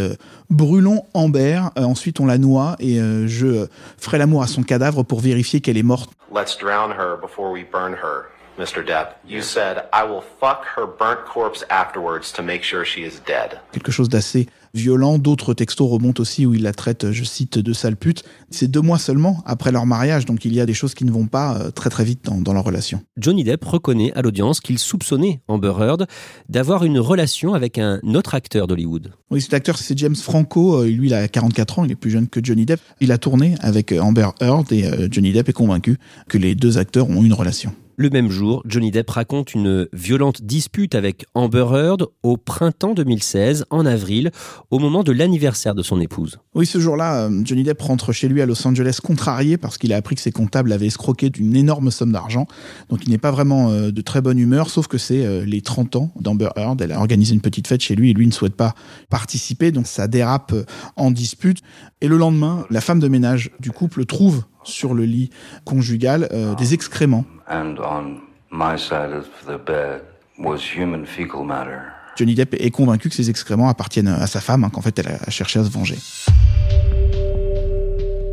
Brûlons 0.50 1.04
Amber, 1.14 1.62
ensuite 1.76 2.20
on 2.20 2.26
la 2.26 2.38
noie 2.38 2.76
et 2.80 3.00
je 3.26 3.68
ferai 3.98 4.18
l'amour 4.18 4.44
à 4.44 4.48
son 4.48 4.64
cadavre 4.64 4.93
pour 5.02 5.20
vérifier 5.20 5.60
qu'elle 5.62 5.78
est 5.78 5.84
morte. 5.84 6.12
Let's 6.32 6.56
drown 6.56 6.92
her 6.92 7.18
before 7.20 7.52
we 7.52 7.64
burn 7.64 7.94
her. 7.94 8.30
Mr. 8.60 8.86
Depp, 8.86 9.16
you 9.26 9.42
said 9.42 9.86
I 9.92 10.04
will 10.04 10.22
fuck 10.40 10.64
her 10.76 10.86
burnt 10.86 11.26
corpse 11.26 11.64
afterwards 11.72 12.32
to 12.34 12.44
make 12.44 12.64
sure 12.64 12.86
she 12.86 13.02
is 13.02 13.20
dead. 13.26 13.60
Quelque 13.72 13.92
chose 13.92 14.10
d'assez 14.10 14.48
violent. 14.74 15.18
D'autres 15.18 15.54
textos 15.54 15.90
remontent 15.90 16.22
aussi 16.22 16.46
où 16.46 16.54
il 16.54 16.64
la 16.64 16.74
traite, 16.74 17.12
je 17.12 17.24
cite, 17.24 17.60
de 17.60 17.74
sale 17.74 17.96
pute. 17.96 18.24
C'est 18.50 18.70
deux 18.70 18.82
mois 18.82 19.00
seulement 19.00 19.42
après 19.46 19.72
leur 19.72 19.86
mariage, 19.86 20.26
donc 20.26 20.46
il 20.46 20.54
y 20.54 20.60
a 20.60 20.66
des 20.66 20.74
choses 20.74 20.94
qui 20.94 21.06
ne 21.06 21.12
vont 21.12 21.28
pas 21.28 21.58
euh, 21.58 21.72
très 21.72 21.90
très 21.90 22.04
vite 22.04 22.26
dans, 22.26 22.42
dans 22.42 22.54
leur 22.54 22.64
relation. 22.64 23.02
Johnny 23.18 23.44
Depp 23.44 23.64
reconnaît 23.64 24.12
à 24.14 24.22
l'audience 24.22 24.60
qu'il 24.60 24.80
soupçonnait 24.80 25.42
Amber 25.48 25.74
Heard 25.80 26.08
d'avoir 26.50 26.84
une 26.84 27.00
relation 27.00 27.54
avec 27.54 27.78
un 27.78 28.00
autre 28.16 28.36
acteur 28.36 28.68
d'Hollywood. 28.68 29.12
Oui, 29.32 29.42
cet 29.42 29.54
acteur, 29.54 29.78
c'est 29.78 29.98
James 29.98 30.16
Franco. 30.16 30.82
Euh, 30.82 30.88
lui, 30.88 31.08
il 31.08 31.14
a 31.14 31.28
44 31.28 31.80
ans, 31.80 31.86
il 31.86 31.92
est 31.92 31.96
plus 31.96 32.12
jeune 32.12 32.28
que 32.28 32.40
Johnny 32.44 32.66
Depp. 32.66 32.80
Il 33.00 33.12
a 33.12 33.18
tourné 33.18 33.56
avec 33.62 33.92
euh, 33.92 34.00
Amber 34.00 34.30
Heard 34.42 34.72
et 34.72 34.86
Johnny 35.12 35.34
Depp 35.34 35.50
est 35.50 35.54
convaincu 35.54 35.98
que 36.28 36.38
les 36.38 36.56
deux 36.56 36.78
acteurs 36.78 37.10
ont 37.10 37.24
une 37.24 37.34
relation. 37.34 37.74
Le 38.04 38.10
même 38.10 38.30
jour, 38.30 38.62
Johnny 38.66 38.92
Depp 38.92 39.10
raconte 39.12 39.54
une 39.54 39.88
violente 39.94 40.42
dispute 40.42 40.94
avec 40.94 41.26
Amber 41.36 41.66
Heard 41.72 42.08
au 42.22 42.36
printemps 42.36 42.94
2016, 42.94 43.64
en 43.70 43.86
avril, 43.86 44.32
au 44.72 44.80
moment 44.80 45.04
de 45.04 45.14
l'anniversaire 45.14 45.74
de 45.74 45.84
son 45.84 46.02
épouse. 46.02 46.38
Oui, 46.54 46.66
ce 46.66 46.82
jour-là, 46.82 47.30
euh, 47.30 47.42
Johnny 47.46 47.64
Depp 47.64 47.82
rentre 47.82 48.12
chez 48.12 48.28
lui 48.28 48.42
à 48.42 48.46
Los 48.46 48.68
Angeles 48.68 49.00
contrarié 49.02 49.56
parce 49.56 49.78
qu'il 49.78 49.94
a 49.94 49.96
appris 49.96 50.16
que 50.16 50.22
ses 50.22 50.34
comptables 50.34 50.74
avaient 50.74 50.88
escroqué 50.88 51.30
d'une 51.30 51.56
énorme 51.56 51.92
somme 51.92 52.12
d'argent. 52.12 52.46
Donc 52.90 53.06
il 53.06 53.10
n'est 53.10 53.18
pas 53.18 53.32
vraiment 53.32 53.70
euh, 53.70 53.90
de 53.90 54.02
très 54.02 54.20
bonne 54.20 54.38
humeur, 54.38 54.70
sauf 54.70 54.88
que 54.88 54.98
c'est 54.98 55.26
euh, 55.26 55.46
les 55.46 55.62
30 55.62 55.96
ans 55.96 56.12
d'Amber 56.20 56.50
Heard. 56.58 56.82
Elle 56.82 56.92
a 56.92 57.00
organisé 57.00 57.34
une 57.34 57.40
petite 57.40 57.70
fête 57.70 57.80
chez 57.80 57.96
lui 57.96 58.10
et 58.10 58.14
lui 58.14 58.28
ne 58.28 58.34
souhaite 58.34 58.58
pas 58.58 58.76
participer, 59.10 59.72
donc 59.72 59.88
ça 59.88 60.10
dérape 60.10 60.54
en 60.98 61.10
dispute. 61.10 61.60
Et 62.02 62.10
le 62.10 62.18
lendemain, 62.18 62.66
la 62.70 62.82
femme 62.82 63.00
de 63.00 63.08
ménage 63.08 63.52
du 63.62 63.72
couple 63.72 64.06
trouve 64.06 64.44
sur 64.64 64.94
le 64.94 65.06
lit 65.06 65.30
conjugal 65.66 66.30
des 66.58 66.74
excréments. 66.74 67.26
And 67.50 67.76
on 67.80 68.22
my 68.52 68.78
side 68.78 69.12
of 69.14 69.28
the 69.46 69.58
bed 69.58 70.02
was 70.38 70.60
human 70.76 71.06
fecal 71.06 71.44
matter. 71.44 71.80
Johnny 72.16 72.36
Depp 72.36 72.54
est 72.54 72.72
convaincu 72.72 73.10
que 73.10 73.16
ces 73.16 73.30
excréments 73.30 73.70
appartiennent 73.70 74.08
à 74.08 74.28
sa 74.28 74.40
femme, 74.40 74.64
hein, 74.64 74.70
qu'en 74.70 74.82
fait 74.82 74.98
elle 75.00 75.08
a 75.08 75.30
cherché 75.32 75.60
à 75.60 75.64
se 75.64 75.70
venger. 75.70 75.98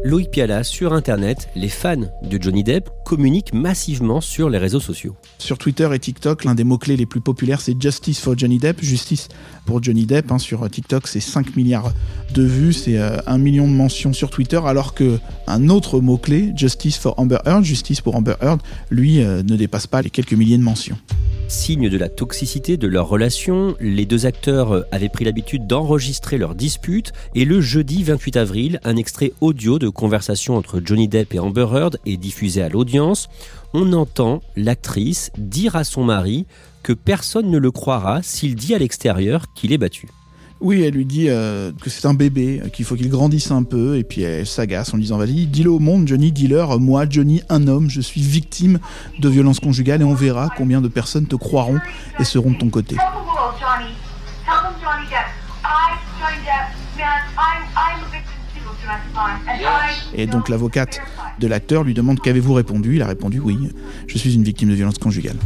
Loïc 0.02 0.30
Piala, 0.30 0.64
sur 0.64 0.94
Internet, 0.94 1.50
les 1.54 1.68
fans 1.68 2.08
de 2.22 2.42
Johnny 2.42 2.64
Depp 2.64 2.88
communiquent 3.04 3.52
massivement 3.52 4.22
sur 4.22 4.48
les 4.48 4.56
réseaux 4.56 4.80
sociaux. 4.80 5.14
Sur 5.36 5.58
Twitter 5.58 5.90
et 5.92 5.98
TikTok, 5.98 6.44
l'un 6.44 6.54
des 6.54 6.64
mots-clés 6.64 6.96
les 6.96 7.04
plus 7.04 7.20
populaires, 7.20 7.60
c'est 7.60 7.80
Justice 7.80 8.18
for 8.18 8.36
Johnny 8.36 8.58
Depp, 8.58 8.82
justice 8.82 9.28
pour 9.66 9.82
Johnny 9.82 10.06
Depp. 10.06 10.32
Hein. 10.32 10.38
Sur 10.38 10.68
TikTok, 10.70 11.06
c'est 11.06 11.20
5 11.20 11.54
milliards 11.54 11.92
de 12.32 12.42
vues, 12.42 12.72
c'est 12.72 12.98
euh, 12.98 13.18
un 13.26 13.36
million 13.36 13.68
de 13.68 13.74
mentions 13.74 14.14
sur 14.14 14.30
Twitter, 14.30 14.60
alors 14.64 14.94
que 14.94 15.18
un 15.46 15.68
autre 15.68 16.00
mot-clé, 16.00 16.52
Justice 16.56 16.96
for 16.96 17.18
Amber 17.18 17.38
Heard, 17.44 17.64
justice 17.64 18.00
pour 18.00 18.16
Amber 18.16 18.36
Heard, 18.40 18.60
lui 18.88 19.20
euh, 19.20 19.42
ne 19.42 19.56
dépasse 19.56 19.86
pas 19.86 20.00
les 20.00 20.10
quelques 20.10 20.32
milliers 20.32 20.58
de 20.58 20.62
mentions. 20.62 20.96
Signe 21.50 21.88
de 21.88 21.98
la 21.98 22.08
toxicité 22.08 22.76
de 22.76 22.86
leur 22.86 23.08
relation, 23.08 23.74
les 23.80 24.06
deux 24.06 24.24
acteurs 24.24 24.84
avaient 24.92 25.08
pris 25.08 25.24
l'habitude 25.24 25.66
d'enregistrer 25.66 26.38
leur 26.38 26.54
dispute 26.54 27.12
et 27.34 27.44
le 27.44 27.60
jeudi 27.60 28.04
28 28.04 28.36
avril, 28.36 28.80
un 28.84 28.94
extrait 28.94 29.32
audio 29.40 29.80
de 29.80 29.88
conversation 29.90 30.56
entre 30.56 30.80
Johnny 30.84 31.08
Depp 31.08 31.34
et 31.34 31.38
Amber 31.38 31.66
Heard 31.72 31.98
est 32.06 32.16
diffusé 32.16 32.62
à 32.62 32.68
l'audience. 32.68 33.28
On 33.74 33.92
entend 33.92 34.42
l'actrice 34.56 35.30
dire 35.36 35.76
à 35.76 35.84
son 35.84 36.04
mari 36.04 36.46
que 36.82 36.92
personne 36.92 37.50
ne 37.50 37.58
le 37.58 37.70
croira 37.70 38.22
s'il 38.22 38.54
dit 38.54 38.74
à 38.74 38.78
l'extérieur 38.78 39.52
qu'il 39.54 39.72
est 39.72 39.78
battu. 39.78 40.08
Oui, 40.60 40.82
elle 40.82 40.92
lui 40.92 41.06
dit 41.06 41.30
euh, 41.30 41.72
que 41.80 41.88
c'est 41.88 42.06
un 42.06 42.12
bébé, 42.12 42.62
qu'il 42.74 42.84
faut 42.84 42.94
qu'il 42.94 43.08
grandisse 43.08 43.50
un 43.50 43.62
peu, 43.62 43.96
et 43.96 44.04
puis 44.04 44.22
elle 44.22 44.46
s'agace 44.46 44.92
en 44.92 44.98
disant 44.98 45.16
Vas-y, 45.16 45.46
dis-le 45.46 45.70
au 45.70 45.78
monde, 45.78 46.06
Johnny, 46.06 46.32
dis-leur, 46.32 46.78
moi, 46.78 47.06
Johnny, 47.08 47.40
un 47.48 47.66
homme, 47.66 47.88
je 47.88 48.02
suis 48.02 48.20
victime 48.20 48.78
de 49.18 49.28
violences 49.30 49.58
conjugales, 49.58 50.02
et 50.02 50.04
on 50.04 50.12
verra 50.12 50.50
combien 50.54 50.82
de 50.82 50.88
personnes 50.88 51.26
te 51.26 51.36
croiront 51.36 51.78
et 52.18 52.24
seront 52.24 52.50
de 52.50 52.58
ton 52.58 52.68
côté. 52.68 52.96
Et 60.14 60.26
donc 60.26 60.48
l'avocate 60.48 61.00
de 61.38 61.46
l'acteur 61.46 61.84
lui 61.84 61.94
demande 61.94 62.20
Qu'avez-vous 62.20 62.54
répondu 62.54 62.96
Il 62.96 63.02
a 63.02 63.06
répondu 63.06 63.40
Oui, 63.40 63.58
je 64.06 64.18
suis 64.18 64.34
une 64.34 64.44
victime 64.44 64.68
de 64.68 64.74
violences 64.74 64.98
conjugales. 64.98 65.38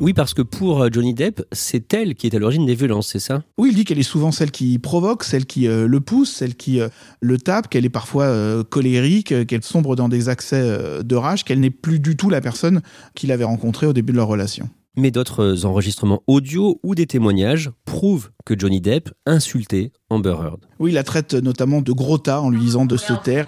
Oui, 0.00 0.12
parce 0.12 0.32
que 0.32 0.42
pour 0.42 0.82
euh, 0.82 0.88
Johnny 0.92 1.12
Depp, 1.12 1.42
c'est 1.50 1.92
elle 1.92 2.14
qui 2.14 2.28
est 2.28 2.36
à 2.36 2.38
l'origine 2.38 2.64
des 2.64 2.76
violences, 2.76 3.08
c'est 3.08 3.18
ça? 3.18 3.42
Oui, 3.58 3.70
il 3.72 3.74
dit 3.74 3.84
qu'elle 3.84 3.98
est 3.98 4.04
souvent 4.04 4.30
celle 4.30 4.52
qui 4.52 4.78
provoque, 4.78 5.24
celle 5.24 5.44
qui 5.44 5.66
euh, 5.66 5.88
le 5.88 6.00
pousse, 6.00 6.30
celle 6.30 6.54
qui 6.54 6.80
euh, 6.80 6.88
le 7.20 7.36
tape, 7.36 7.68
qu'elle 7.68 7.84
est 7.84 7.90
parfois 7.90 8.28
colérique, 8.64 9.46
qu'elle 9.46 9.64
sombre 9.64 9.96
dans 9.96 10.08
des 10.08 10.28
accès 10.28 11.02
de 11.02 11.16
rage, 11.16 11.44
qu'elle 11.44 11.58
n'est 11.58 11.70
plus 11.70 11.98
du 11.98 12.16
tout 12.16 12.30
la 12.30 12.40
personne 12.40 12.80
qu'il 13.14 13.32
avait 13.32 13.44
rencontrée 13.44 13.86
au 13.86 13.92
début 13.92 14.12
de 14.12 14.18
leur 14.18 14.28
relation. 14.28 14.68
Mais 14.98 15.12
d'autres 15.12 15.64
enregistrements 15.64 16.24
audio 16.26 16.80
ou 16.82 16.96
des 16.96 17.06
témoignages 17.06 17.70
prouvent 17.84 18.30
que 18.44 18.58
Johnny 18.58 18.80
Depp 18.80 19.10
insultait 19.26 19.92
Amber 20.10 20.30
Heard. 20.30 20.66
Oui, 20.80 20.90
il 20.90 20.94
la 20.94 21.04
traite 21.04 21.34
notamment 21.34 21.82
de 21.82 21.92
gros 21.92 22.18
tas 22.18 22.40
en 22.40 22.50
lui 22.50 22.58
disant 22.58 22.84
de 22.84 22.96
se 22.96 23.12
taire. 23.12 23.46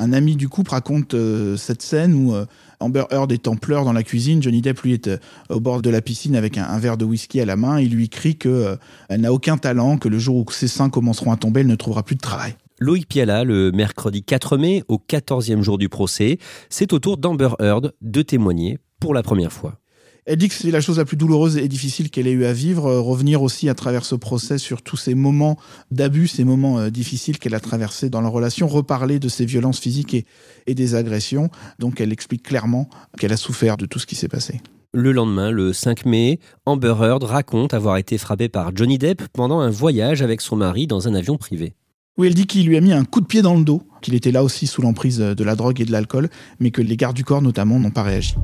Un 0.00 0.12
ami 0.12 0.34
du 0.34 0.48
couple 0.48 0.72
raconte 0.72 1.14
euh, 1.14 1.56
cette 1.56 1.82
scène 1.82 2.14
où 2.14 2.34
euh, 2.34 2.44
Amber 2.80 3.04
Heard 3.12 3.30
est 3.30 3.46
en 3.46 3.54
pleurs 3.54 3.84
dans 3.84 3.92
la 3.92 4.02
cuisine, 4.02 4.42
Johnny 4.42 4.60
Depp 4.60 4.80
lui 4.80 4.92
est 4.92 5.06
euh, 5.06 5.18
au 5.50 5.60
bord 5.60 5.82
de 5.82 5.90
la 5.90 6.00
piscine 6.00 6.34
avec 6.34 6.58
un, 6.58 6.78
verre 6.80 6.96
de 6.96 7.04
whisky 7.04 7.40
à 7.40 7.44
la 7.44 7.54
main, 7.54 7.78
il 7.78 7.92
lui 7.92 8.08
crie 8.08 8.34
que 8.34 8.76
elle 9.08 9.20
n'a 9.20 9.32
aucun 9.32 9.56
talent, 9.56 9.98
que 9.98 10.08
le 10.08 10.18
jour 10.18 10.34
où 10.34 10.50
ses 10.50 10.66
seins 10.66 10.90
commenceront 10.90 11.30
à 11.30 11.36
tomber, 11.36 11.60
elle 11.60 11.68
ne 11.68 11.76
trouvera 11.76 12.02
plus 12.02 12.16
de 12.16 12.20
travail. 12.20 12.56
Loïc 12.82 13.06
Piala, 13.06 13.44
le 13.44 13.70
mercredi 13.70 14.24
4 14.24 14.56
mai, 14.56 14.82
au 14.88 14.96
14e 14.96 15.62
jour 15.62 15.78
du 15.78 15.88
procès, 15.88 16.38
c'est 16.68 16.92
au 16.92 16.98
tour 16.98 17.16
d'Amber 17.16 17.50
Heard 17.60 17.94
de 18.00 18.22
témoigner 18.22 18.78
pour 18.98 19.14
la 19.14 19.22
première 19.22 19.52
fois. 19.52 19.78
Elle 20.26 20.38
dit 20.38 20.48
que 20.48 20.54
c'est 20.54 20.72
la 20.72 20.80
chose 20.80 20.98
la 20.98 21.04
plus 21.04 21.16
douloureuse 21.16 21.58
et 21.58 21.68
difficile 21.68 22.10
qu'elle 22.10 22.26
ait 22.26 22.32
eu 22.32 22.44
à 22.44 22.52
vivre. 22.52 22.86
Euh, 22.86 23.00
revenir 23.00 23.42
aussi 23.42 23.68
à 23.68 23.74
travers 23.74 24.04
ce 24.04 24.16
procès 24.16 24.58
sur 24.58 24.82
tous 24.82 24.96
ces 24.96 25.14
moments 25.14 25.58
d'abus, 25.92 26.26
ces 26.26 26.42
moments 26.42 26.80
euh, 26.80 26.90
difficiles 26.90 27.38
qu'elle 27.38 27.54
a 27.54 27.60
traversés 27.60 28.10
dans 28.10 28.20
leur 28.20 28.32
relation, 28.32 28.66
reparler 28.66 29.20
de 29.20 29.28
ces 29.28 29.44
violences 29.44 29.78
physiques 29.78 30.14
et, 30.14 30.26
et 30.66 30.74
des 30.74 30.96
agressions. 30.96 31.50
Donc 31.78 32.00
elle 32.00 32.12
explique 32.12 32.42
clairement 32.42 32.88
qu'elle 33.16 33.32
a 33.32 33.36
souffert 33.36 33.76
de 33.76 33.86
tout 33.86 34.00
ce 34.00 34.06
qui 34.06 34.16
s'est 34.16 34.28
passé. 34.28 34.60
Le 34.92 35.12
lendemain, 35.12 35.52
le 35.52 35.72
5 35.72 36.04
mai, 36.04 36.40
Amber 36.66 36.94
Heard 37.00 37.22
raconte 37.22 37.74
avoir 37.74 37.96
été 37.96 38.18
frappée 38.18 38.48
par 38.48 38.74
Johnny 38.74 38.98
Depp 38.98 39.22
pendant 39.32 39.60
un 39.60 39.70
voyage 39.70 40.20
avec 40.20 40.40
son 40.40 40.56
mari 40.56 40.88
dans 40.88 41.06
un 41.06 41.14
avion 41.14 41.36
privé. 41.36 41.76
Oui, 42.18 42.26
elle 42.26 42.34
dit 42.34 42.46
qu'il 42.46 42.66
lui 42.66 42.76
a 42.76 42.80
mis 42.82 42.92
un 42.92 43.06
coup 43.06 43.22
de 43.22 43.26
pied 43.26 43.40
dans 43.40 43.54
le 43.54 43.64
dos, 43.64 43.82
qu'il 44.02 44.14
était 44.14 44.32
là 44.32 44.44
aussi 44.44 44.66
sous 44.66 44.82
l'emprise 44.82 45.16
de 45.18 45.44
la 45.44 45.56
drogue 45.56 45.80
et 45.80 45.86
de 45.86 45.92
l'alcool, 45.92 46.28
mais 46.60 46.70
que 46.70 46.82
les 46.82 46.98
gardes 46.98 47.16
du 47.16 47.24
corps 47.24 47.40
notamment 47.40 47.80
n'ont 47.80 47.90
pas 47.90 48.02
réagi. 48.02 48.34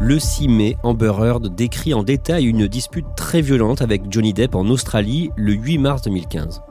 Le 0.00 0.18
6 0.18 0.48
mai, 0.48 0.76
Amber 0.82 1.12
Heard 1.20 1.54
décrit 1.54 1.92
en 1.92 2.02
détail 2.02 2.46
une 2.46 2.66
dispute 2.66 3.04
très 3.14 3.42
violente 3.42 3.82
avec 3.82 4.04
Johnny 4.10 4.32
Depp 4.32 4.54
en 4.54 4.66
Australie 4.70 5.28
le 5.36 5.52
8 5.52 5.76
mars 5.76 6.00
2015. 6.00 6.62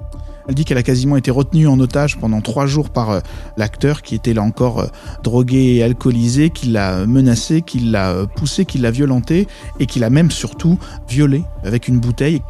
Elle 0.50 0.56
dit 0.56 0.66
qu'elle 0.66 0.80
a 0.80 0.84
quasiment 0.84 1.16
été 1.16 1.30
retenue 1.30 1.68
en 1.68 1.80
otage 1.80 2.18
pendant 2.18 2.42
trois 2.42 2.66
jours 2.66 2.90
par 2.90 3.12
euh, 3.12 3.20
l'acteur 3.56 4.02
qui 4.02 4.16
était 4.16 4.34
là 4.34 4.42
encore 4.42 4.80
euh, 4.80 4.88
drogué 5.22 5.76
et 5.76 5.84
alcoolisé, 5.84 6.50
qui 6.50 6.70
l'a 6.70 7.06
menacé, 7.06 7.62
qui 7.62 7.78
l'a 7.78 8.10
euh, 8.10 8.26
poussé, 8.26 8.66
qui 8.66 8.80
l'a 8.80 8.90
violenté 8.90 9.48
et 9.80 9.86
qui 9.86 10.00
l'a 10.00 10.10
même 10.10 10.32
surtout 10.32 10.80
violé 11.08 11.44
avec 11.64 11.88
une 11.88 12.00
bouteille. 12.00 12.42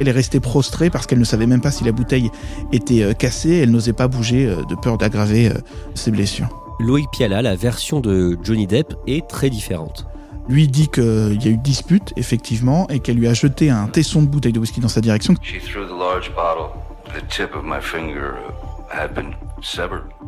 Elle 0.00 0.08
est 0.08 0.12
restée 0.12 0.40
prostrée 0.40 0.88
parce 0.88 1.06
qu'elle 1.06 1.18
ne 1.18 1.24
savait 1.24 1.46
même 1.46 1.60
pas 1.60 1.70
si 1.70 1.84
la 1.84 1.92
bouteille 1.92 2.30
était 2.72 3.14
cassée, 3.14 3.56
elle 3.56 3.72
n'osait 3.72 3.92
pas 3.92 4.08
bouger 4.08 4.46
de 4.46 4.74
peur 4.74 4.96
d'aggraver 4.96 5.50
ses 5.94 6.10
blessures. 6.10 6.48
Loïc 6.80 7.10
Piala, 7.10 7.42
la 7.42 7.56
version 7.56 8.00
de 8.00 8.38
Johnny 8.42 8.66
Depp 8.66 8.94
est 9.06 9.28
très 9.28 9.50
différente. 9.50 10.06
Lui 10.48 10.68
dit 10.68 10.88
qu'il 10.88 11.42
y 11.42 11.48
a 11.48 11.50
eu 11.50 11.56
dispute, 11.56 12.12
effectivement, 12.16 12.86
et 12.88 13.00
qu'elle 13.00 13.16
lui 13.16 13.28
a 13.28 13.34
jeté 13.34 13.70
un 13.70 13.86
tesson 13.88 14.22
de 14.22 14.28
bouteille 14.28 14.52
de 14.52 14.60
whisky 14.60 14.80
dans 14.80 14.88
sa 14.88 15.00
direction. 15.00 15.34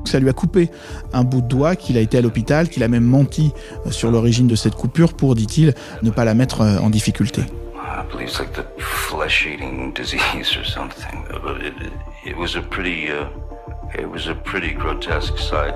Ça 0.04 0.18
lui 0.18 0.28
a 0.28 0.32
coupé 0.32 0.70
un 1.12 1.24
bout 1.24 1.40
de 1.40 1.46
doigt, 1.46 1.76
qu'il 1.76 1.96
a 1.96 2.00
été 2.00 2.18
à 2.18 2.20
l'hôpital, 2.20 2.68
qu'il 2.68 2.82
a 2.82 2.88
même 2.88 3.04
menti 3.04 3.52
euh, 3.86 3.90
sur 3.90 4.10
l'origine 4.10 4.46
de 4.46 4.56
cette 4.56 4.74
coupure 4.74 5.14
pour, 5.14 5.34
dit-il, 5.34 5.74
ne 6.02 6.10
pas 6.10 6.24
la 6.24 6.34
mettre 6.34 6.62
euh, 6.62 6.78
en 6.78 6.90
difficulté. 6.90 7.42
It 12.24 12.36
was 12.36 12.56
a 12.56 12.60
pretty, 12.60 13.08
uh, 13.08 13.26
it 13.94 14.06
was 14.06 14.28
a 14.28 14.34
pretty 14.34 14.74
grotesque 14.74 15.38
sight. 15.38 15.74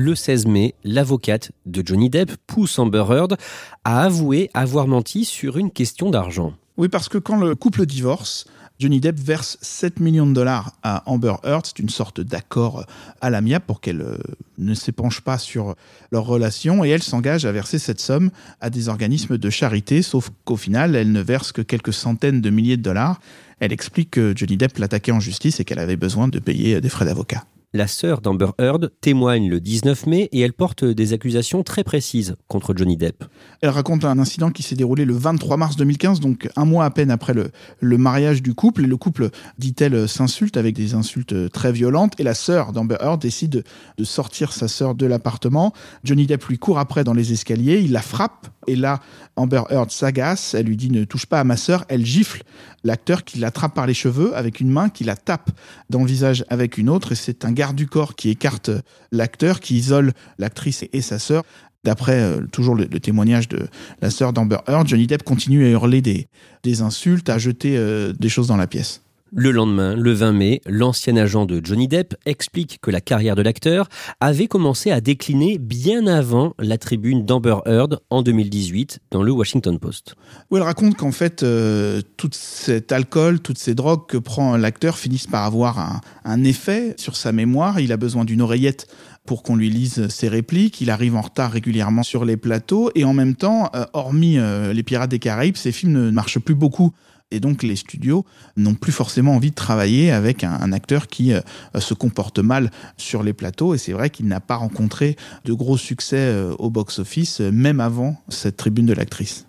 Le 0.00 0.14
16 0.14 0.46
mai, 0.46 0.74
l'avocate 0.82 1.52
de 1.66 1.82
Johnny 1.84 2.08
Depp 2.08 2.32
pousse 2.46 2.78
Amber 2.78 3.04
Heard 3.10 3.36
à 3.84 4.04
avouer 4.04 4.48
avoir 4.54 4.86
menti 4.86 5.26
sur 5.26 5.58
une 5.58 5.70
question 5.70 6.08
d'argent. 6.08 6.54
Oui, 6.78 6.88
parce 6.88 7.10
que 7.10 7.18
quand 7.18 7.36
le 7.36 7.54
couple 7.54 7.84
divorce, 7.84 8.46
Johnny 8.78 9.00
Depp 9.00 9.20
verse 9.20 9.58
7 9.60 10.00
millions 10.00 10.26
de 10.26 10.32
dollars 10.32 10.72
à 10.82 11.02
Amber 11.04 11.34
Heard. 11.44 11.66
C'est 11.66 11.80
une 11.80 11.90
sorte 11.90 12.22
d'accord 12.22 12.86
à 13.20 13.28
l'amiable 13.28 13.66
pour 13.66 13.82
qu'elle 13.82 14.00
euh, 14.00 14.16
ne 14.56 14.72
s'épanche 14.72 15.20
pas 15.20 15.36
sur 15.36 15.74
leur 16.10 16.24
relation 16.24 16.82
et 16.82 16.88
elle 16.88 17.02
s'engage 17.02 17.44
à 17.44 17.52
verser 17.52 17.78
cette 17.78 18.00
somme 18.00 18.30
à 18.62 18.70
des 18.70 18.88
organismes 18.88 19.36
de 19.36 19.50
charité, 19.50 20.00
sauf 20.00 20.30
qu'au 20.46 20.56
final, 20.56 20.96
elle 20.96 21.12
ne 21.12 21.20
verse 21.20 21.52
que 21.52 21.60
quelques 21.60 21.92
centaines 21.92 22.40
de 22.40 22.48
milliers 22.48 22.78
de 22.78 22.82
dollars. 22.82 23.20
Elle 23.58 23.74
explique 23.74 24.12
que 24.12 24.32
Johnny 24.34 24.56
Depp 24.56 24.78
l'attaquait 24.78 25.12
en 25.12 25.20
justice 25.20 25.60
et 25.60 25.66
qu'elle 25.66 25.78
avait 25.78 25.96
besoin 25.96 26.28
de 26.28 26.38
payer 26.38 26.80
des 26.80 26.88
frais 26.88 27.04
d'avocat. 27.04 27.44
La 27.72 27.86
sœur 27.86 28.20
d'Amber 28.20 28.50
Heard, 28.58 28.90
témoigne 29.00 29.48
le 29.48 29.60
19 29.60 30.06
mai 30.06 30.28
et 30.32 30.40
elle 30.40 30.52
porte 30.52 30.84
des 30.84 31.12
accusations 31.12 31.62
très 31.62 31.84
précises 31.84 32.34
contre 32.48 32.74
Johnny 32.76 32.96
Depp. 32.96 33.24
Elle 33.60 33.70
raconte 33.70 34.04
un 34.04 34.18
incident 34.18 34.50
qui 34.50 34.64
s'est 34.64 34.74
déroulé 34.74 35.04
le 35.04 35.14
23 35.14 35.56
mars 35.56 35.76
2015, 35.76 36.18
donc 36.18 36.48
un 36.56 36.64
mois 36.64 36.84
à 36.84 36.90
peine 36.90 37.12
après 37.12 37.32
le, 37.32 37.98
mariage 37.98 38.42
du 38.42 38.54
couple. 38.54 38.84
Et 38.84 38.86
le 38.86 38.96
couple, 38.96 39.30
dit-elle, 39.58 40.08
s'insulte 40.08 40.56
avec 40.56 40.74
des 40.74 40.94
insultes 40.94 41.50
très 41.52 41.70
violentes. 41.70 42.18
Et 42.18 42.24
la 42.24 42.34
sœur 42.34 42.72
d'Amber 42.72 42.96
Heard 43.00 43.20
décide 43.20 43.64
de 43.98 44.04
sortir 44.04 44.52
sa 44.52 44.66
sœur 44.66 44.96
de 44.96 45.06
l'appartement. 45.06 45.72
Johnny 46.02 46.26
Depp 46.26 46.44
lui 46.46 46.58
court 46.58 46.78
après 46.78 47.04
dans 47.04 47.14
les 47.14 47.32
escaliers, 47.32 47.80
il 47.80 47.92
la 47.92 48.02
frappe. 48.02 48.48
Et 48.66 48.76
là, 48.76 49.00
Amber 49.36 49.62
Heard 49.70 49.90
s'agace, 49.90 50.54
elle 50.54 50.66
lui 50.66 50.76
dit 50.76 50.90
ne 50.90 51.04
touche 51.04 51.26
pas 51.26 51.40
à 51.40 51.44
ma 51.44 51.56
sœur, 51.56 51.84
elle 51.88 52.04
gifle 52.04 52.42
l'acteur 52.84 53.24
qui 53.24 53.38
l'attrape 53.38 53.74
par 53.74 53.86
les 53.86 53.94
cheveux 53.94 54.36
avec 54.36 54.60
une 54.60 54.70
main, 54.70 54.88
qui 54.88 55.04
la 55.04 55.16
tape 55.16 55.50
dans 55.88 56.00
le 56.00 56.06
visage 56.06 56.44
avec 56.48 56.78
une 56.78 56.88
autre, 56.88 57.12
et 57.12 57.14
c'est 57.14 57.44
un 57.44 57.52
du 57.74 57.86
corps 57.86 58.14
qui 58.14 58.30
écarte 58.30 58.70
l'acteur, 59.12 59.60
qui 59.60 59.76
isole 59.76 60.12
l'actrice 60.38 60.84
et 60.92 61.00
sa 61.00 61.18
sœur. 61.18 61.44
D'après 61.82 62.20
euh, 62.20 62.46
toujours 62.52 62.74
le, 62.74 62.86
témoignage 62.88 63.48
de 63.48 63.66
la 64.02 64.10
sœur 64.10 64.32
d'Amber 64.32 64.58
Heard, 64.66 64.86
Johnny 64.86 65.06
Depp 65.06 65.22
continue 65.22 65.64
à 65.64 65.70
hurler 65.70 66.02
des, 66.02 66.28
des 66.62 66.82
insultes, 66.82 67.30
à 67.30 67.38
jeter 67.38 67.76
euh, 67.76 68.12
des 68.18 68.28
choses 68.28 68.48
dans 68.48 68.56
la 68.56 68.66
pièce. 68.66 69.02
Le 69.32 69.52
lendemain, 69.52 69.94
le 69.94 70.12
20 70.12 70.32
mai, 70.32 70.60
l'ancien 70.66 71.16
agent 71.16 71.46
de 71.46 71.60
Johnny 71.62 71.86
Depp 71.86 72.16
explique 72.26 72.80
que 72.82 72.90
la 72.90 73.00
carrière 73.00 73.36
de 73.36 73.42
l'acteur 73.42 73.88
avait 74.18 74.48
commencé 74.48 74.90
à 74.90 75.00
décliner 75.00 75.58
bien 75.58 76.08
avant 76.08 76.54
la 76.58 76.78
tribune 76.78 77.24
d'Amber 77.24 77.58
Heard 77.64 78.00
en 78.10 78.22
2018 78.22 78.98
dans 79.12 79.22
le 79.22 79.30
Washington 79.30 79.78
Post. 79.78 80.16
Où 80.50 80.56
elle 80.56 80.64
raconte 80.64 80.96
qu'en 80.96 81.12
fait, 81.12 81.44
euh, 81.44 82.02
tout 82.16 82.30
cet 82.32 82.90
alcool, 82.90 83.38
toutes 83.38 83.58
ces 83.58 83.76
drogues 83.76 84.04
que 84.08 84.16
prend 84.16 84.56
l'acteur 84.56 84.98
finissent 84.98 85.28
par 85.28 85.44
avoir 85.44 86.00
un, 86.24 86.42
effet 86.42 86.94
sur 86.96 87.14
sa 87.14 87.30
mémoire. 87.30 87.78
Il 87.78 87.92
a 87.92 87.96
besoin 87.96 88.24
d'une 88.24 88.42
oreillette 88.42 88.88
pour 89.26 89.44
qu'on 89.44 89.54
lui 89.54 89.70
lise 89.70 90.08
ses 90.08 90.26
répliques. 90.26 90.80
Il 90.80 90.90
arrive 90.90 91.14
en 91.14 91.20
retard 91.20 91.52
régulièrement 91.52 92.02
sur 92.02 92.24
les 92.24 92.36
plateaux. 92.36 92.90
Et 92.96 93.04
en 93.04 93.12
même 93.12 93.36
temps, 93.36 93.70
euh, 93.76 93.84
hormis 93.92 94.38
euh, 94.38 94.72
Les 94.72 94.82
Pirates 94.82 95.10
des 95.10 95.20
Caraïbes, 95.20 95.56
ses 95.56 95.70
films 95.70 95.92
ne 95.92 96.10
marchent 96.10 96.40
plus 96.40 96.56
beaucoup 96.56 96.92
et 97.30 97.40
donc 97.40 97.62
les 97.62 97.76
studios 97.76 98.24
n'ont 98.56 98.74
plus 98.74 98.92
forcément 98.92 99.34
envie 99.34 99.50
de 99.50 99.54
travailler 99.54 100.10
avec 100.10 100.44
un, 100.44 100.72
acteur 100.72 101.06
qui 101.06 101.32
euh, 101.32 101.40
se 101.78 101.94
comporte 101.94 102.38
mal 102.38 102.70
sur 102.96 103.22
les 103.22 103.32
plateaux. 103.32 103.74
Et 103.74 103.78
c'est 103.78 103.92
vrai 103.92 104.10
qu'il 104.10 104.26
n'a 104.26 104.40
pas 104.40 104.56
rencontré 104.56 105.16
de 105.44 105.52
gros 105.52 105.76
succès 105.76 106.18
euh, 106.18 106.54
au 106.58 106.70
box-office, 106.70 107.40
euh, 107.40 107.50
même 107.50 107.80
avant 107.80 108.16
cette 108.28 108.56
tribune 108.56 108.86
de 108.86 108.92
l'actrice. 108.92 109.46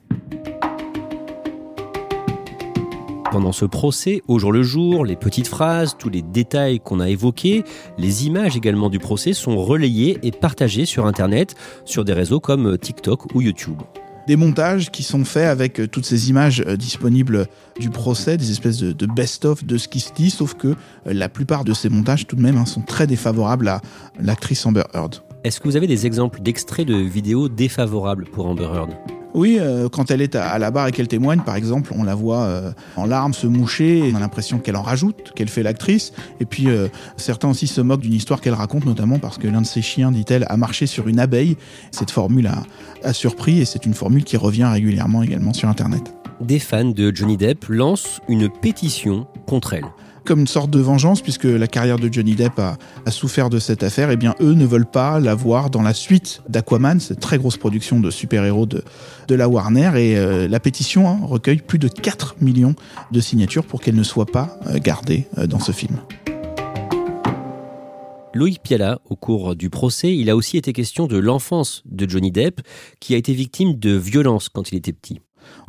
Pendant 3.32 3.54
ce 3.54 3.64
procès, 3.64 4.22
au 4.28 4.40
jour 4.40 4.52
le 4.52 4.62
jour, 4.62 5.06
les 5.06 5.16
petites 5.16 5.48
phrases, 5.48 5.96
tous 5.98 6.10
les 6.10 6.22
détails 6.22 6.82
qu'on 6.82 7.00
a 7.00 7.10
évoqués, 7.10 7.64
les 7.98 8.26
images 8.28 8.58
également 8.58 8.90
du 8.90 9.00
procès 9.00 9.32
sont 9.32 9.56
relayées 9.58 10.20
et 10.22 10.32
partagées 10.32 10.86
sur 10.86 11.06
Internet, 11.06 11.56
sur 11.86 12.04
des 12.04 12.14
réseaux 12.14 12.42
comme 12.42 12.78
TikTok 12.78 13.34
ou 13.34 13.42
YouTube 13.42 13.82
des 14.28 14.36
montages 14.36 14.92
qui 14.92 15.04
sont 15.04 15.25
faits 15.25 15.48
avec 15.48 15.80
euh, 15.80 15.88
toutes 15.88 16.06
ces 16.06 16.30
images 16.30 16.63
euh, 16.66 16.78
disponibles 16.78 17.48
du 17.80 17.90
procès, 17.90 18.38
des 18.38 18.51
espèces 18.51 18.80
de, 18.80 19.06
best-of 19.06 19.66
de 19.66 19.78
ce 19.78 19.88
qui 19.88 20.00
se 20.00 20.13
dit, 20.13 20.30
sauf 20.30 20.54
que 20.54 20.68
euh, 20.68 20.75
la 21.06 21.30
plupart 21.30 21.63
de 21.63 21.74
ces 21.74 21.90
montages 21.90 22.28
tout 22.28 22.36
de 22.36 22.42
même 22.42 22.58
hein, 22.58 22.66
sont 22.66 22.82
très 22.82 23.08
défavorables 23.08 23.68
à 23.68 23.82
l'actrice 24.20 24.66
Amber 24.66 24.84
Heard. 24.94 25.24
Est-ce 25.44 25.60
que 25.60 25.68
vous 25.68 25.75
avez 25.75 25.88
des 25.88 26.06
exemples 26.06 26.42
d'extraits 26.42 26.88
de 26.88 26.96
vidéos 26.96 27.50
défavorables 27.50 28.25
pour 28.25 28.46
Amber 28.46 28.70
Heard? 28.74 29.21
Oui, 29.34 29.58
euh, 29.60 29.88
quand 29.90 30.12
elle 30.12 30.22
est 30.22 30.36
à, 30.36 30.58
la 30.60 30.72
barre 30.72 30.88
et 30.88 30.92
qu'elle 30.92 31.08
témoigne, 31.08 31.42
par 31.42 31.56
exemple, 31.56 31.94
on 31.98 32.04
la 32.04 32.16
voit 32.16 32.44
euh, 32.44 32.72
en 32.96 33.06
larmes 33.06 33.34
se 33.34 33.48
moucher, 33.48 34.12
on 34.12 34.16
a 34.16 34.20
l'impression 34.20 34.60
qu'elle 34.60 34.76
en 34.76 34.82
rajoute, 34.82 35.32
qu'elle 35.36 35.48
fait 35.48 35.64
l'actrice. 35.64 36.12
Et 36.40 36.46
puis 36.46 36.70
euh, 36.70 36.88
certains 37.18 37.50
aussi 37.50 37.68
se 37.68 37.82
moquent 37.82 38.02
d'une 38.02 38.14
histoire 38.14 38.42
qu'elle 38.42 38.54
raconte, 38.54 38.86
notamment 38.86 39.20
parce 39.20 39.38
que 39.38 39.48
l'un 39.48 39.62
de 39.62 39.66
ses 39.66 39.82
chiens, 39.82 40.12
dit-elle, 40.12 40.46
a 40.50 40.58
marché 40.58 40.86
sur 40.86 41.08
une 41.08 41.20
abeille. 41.20 41.58
Cette 41.92 42.12
formule 42.12 42.48
a, 42.48 42.64
a 43.04 43.14
surpris 43.14 43.60
et 43.60 43.66
c'est 43.66 43.86
une 43.86 43.94
formule 43.94 44.24
qui 44.24 44.38
revient 44.38 44.66
régulièrement 44.66 45.24
également 45.24 45.54
sur 45.54 45.70
Internet. 45.70 46.14
Des 46.42 46.60
fans 46.60 46.86
de 46.86 47.16
Johnny 47.16 47.38
Depp 47.38 47.66
lancent 47.70 48.20
une 48.28 48.50
pétition 48.50 49.28
contre 49.46 49.74
elle 49.74 49.86
comme 50.25 50.42
une 50.42 50.48
sorte 50.48 50.70
de 50.70 50.80
vengeance, 50.80 51.22
puisque 51.22 51.46
la 51.46 51.68
carrière 51.68 51.98
de 51.98 52.12
Johnny 52.12 52.36
Depp 52.36 52.60
a, 52.60 52.78
souffert 53.10 53.50
de 53.50 53.60
cette 53.60 53.84
affaire, 53.84 54.10
et 54.10 54.13
eh 54.13 54.18
bien 54.18 54.36
eux 54.40 54.54
ne 54.54 54.66
veulent 54.66 54.90
pas 54.90 55.20
la 55.20 55.36
voir 55.36 55.70
dans 55.70 55.82
la 55.82 55.94
suite 55.94 56.42
d'Aquaman, 56.48 57.00
cette 57.00 57.20
très 57.20 57.38
grosse 57.38 57.58
production 57.58 58.00
de 58.00 58.10
super-héros 58.10 58.66
de, 58.66 58.84
la 59.30 59.48
Warner, 59.48 59.92
et 59.96 60.18
euh, 60.18 60.48
la 60.48 60.60
pétition 60.60 61.08
hein, 61.08 61.20
recueille 61.24 61.62
plus 61.62 61.80
de 61.80 61.88
4 61.88 62.36
millions 62.42 62.75
de 63.12 63.20
signatures 63.22 63.66
pour 63.66 63.82
qu'elle 63.82 63.96
ne 63.96 64.04
soit 64.04 64.25
pas 64.25 64.60
euh, 64.68 64.78
gardée 64.78 65.28
euh, 65.38 65.48
dans 65.48 65.60
ce 65.60 65.72
film. 65.72 65.98
Loïc 68.34 68.62
Piala, 68.62 69.00
au 69.10 69.16
cours 69.16 69.56
du 69.56 69.70
procès, 69.70 70.16
il 70.16 70.30
a 70.30 70.36
aussi 70.36 70.58
été 70.58 70.74
question 70.74 71.08
de 71.08 71.18
l'enfance 71.18 71.82
de 71.86 72.10
Johnny 72.10 72.32
Depp, 72.32 72.62
qui 73.00 73.13
a 73.13 73.18
été 73.18 73.34
victime 73.34 73.78
de 73.78 73.92
violences 73.92 74.50
quand 74.50 74.72
il 74.72 74.78
était 74.78 74.94
petit. 74.94 75.20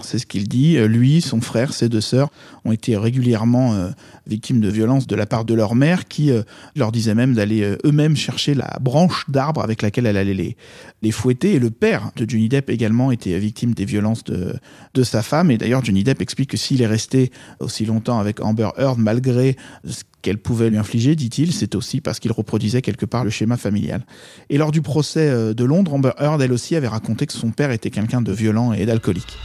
C'est 0.00 0.18
ce 0.18 0.26
qu'il 0.26 0.48
dit. 0.48 0.76
Euh, 0.76 0.86
lui, 0.86 1.20
son 1.20 1.40
frère, 1.40 1.72
ses 1.72 1.88
deux 1.88 2.00
sœurs 2.00 2.30
ont 2.64 2.72
été 2.72 2.96
régulièrement 2.96 3.74
euh, 3.74 3.90
victimes 4.26 4.60
de 4.60 4.68
violences 4.68 5.06
de 5.06 5.16
la 5.16 5.26
part 5.26 5.44
de 5.44 5.54
leur 5.54 5.74
mère 5.74 6.08
qui 6.08 6.30
euh, 6.30 6.42
leur 6.76 6.92
disait 6.92 7.14
même 7.14 7.34
d'aller 7.34 7.76
eux-mêmes 7.84 8.16
chercher 8.16 8.54
la 8.54 8.78
branche 8.80 9.24
d'arbre 9.28 9.62
avec 9.62 9.82
laquelle 9.82 10.06
elle 10.06 10.16
allait 10.16 10.56
les, 11.02 11.10
fouetter. 11.10 11.54
Et 11.54 11.58
le 11.58 11.70
père 11.70 12.10
de 12.16 12.28
Johnny 12.28 12.48
Depp 12.48 12.70
également 12.70 13.12
était 13.12 13.38
victime 13.38 13.74
des 13.74 13.84
violences 13.84 14.24
de, 14.24 14.54
de 14.94 15.02
sa 15.02 15.22
femme. 15.22 15.50
Et 15.50 15.58
d'ailleurs, 15.58 15.84
Johnny 15.84 16.04
Depp 16.04 16.20
explique 16.22 16.50
que 16.50 16.56
s'il 16.56 16.82
est 16.82 16.86
resté 16.86 17.30
aussi 17.60 17.84
longtemps 17.84 18.18
avec 18.18 18.40
Amber 18.40 18.70
Heard, 18.76 18.98
malgré 18.98 19.56
ce 19.84 20.02
qu'elle 20.22 20.38
pouvait 20.38 20.70
lui 20.70 20.78
infliger, 20.78 21.16
dit-il, 21.16 21.52
c'est 21.52 21.74
aussi 21.74 22.00
parce 22.00 22.20
qu'il 22.20 22.32
reproduisait 22.32 22.82
quelque 22.82 23.06
part 23.06 23.24
le 23.24 23.30
schéma 23.30 23.56
familial. 23.56 24.06
Et 24.48 24.58
lors 24.58 24.70
du 24.70 24.82
procès 24.82 25.54
de 25.54 25.64
Londres, 25.64 25.94
Amber 25.94 26.12
Heard, 26.18 26.40
elle 26.40 26.52
aussi, 26.52 26.76
avait 26.76 26.88
raconté 26.88 27.26
que 27.26 27.32
son 27.32 27.50
père 27.50 27.70
était 27.70 27.90
quelqu'un 27.90 28.22
de 28.22 28.32
violent 28.32 28.72
et 28.72 28.86
d'alcoolique. 28.86 29.36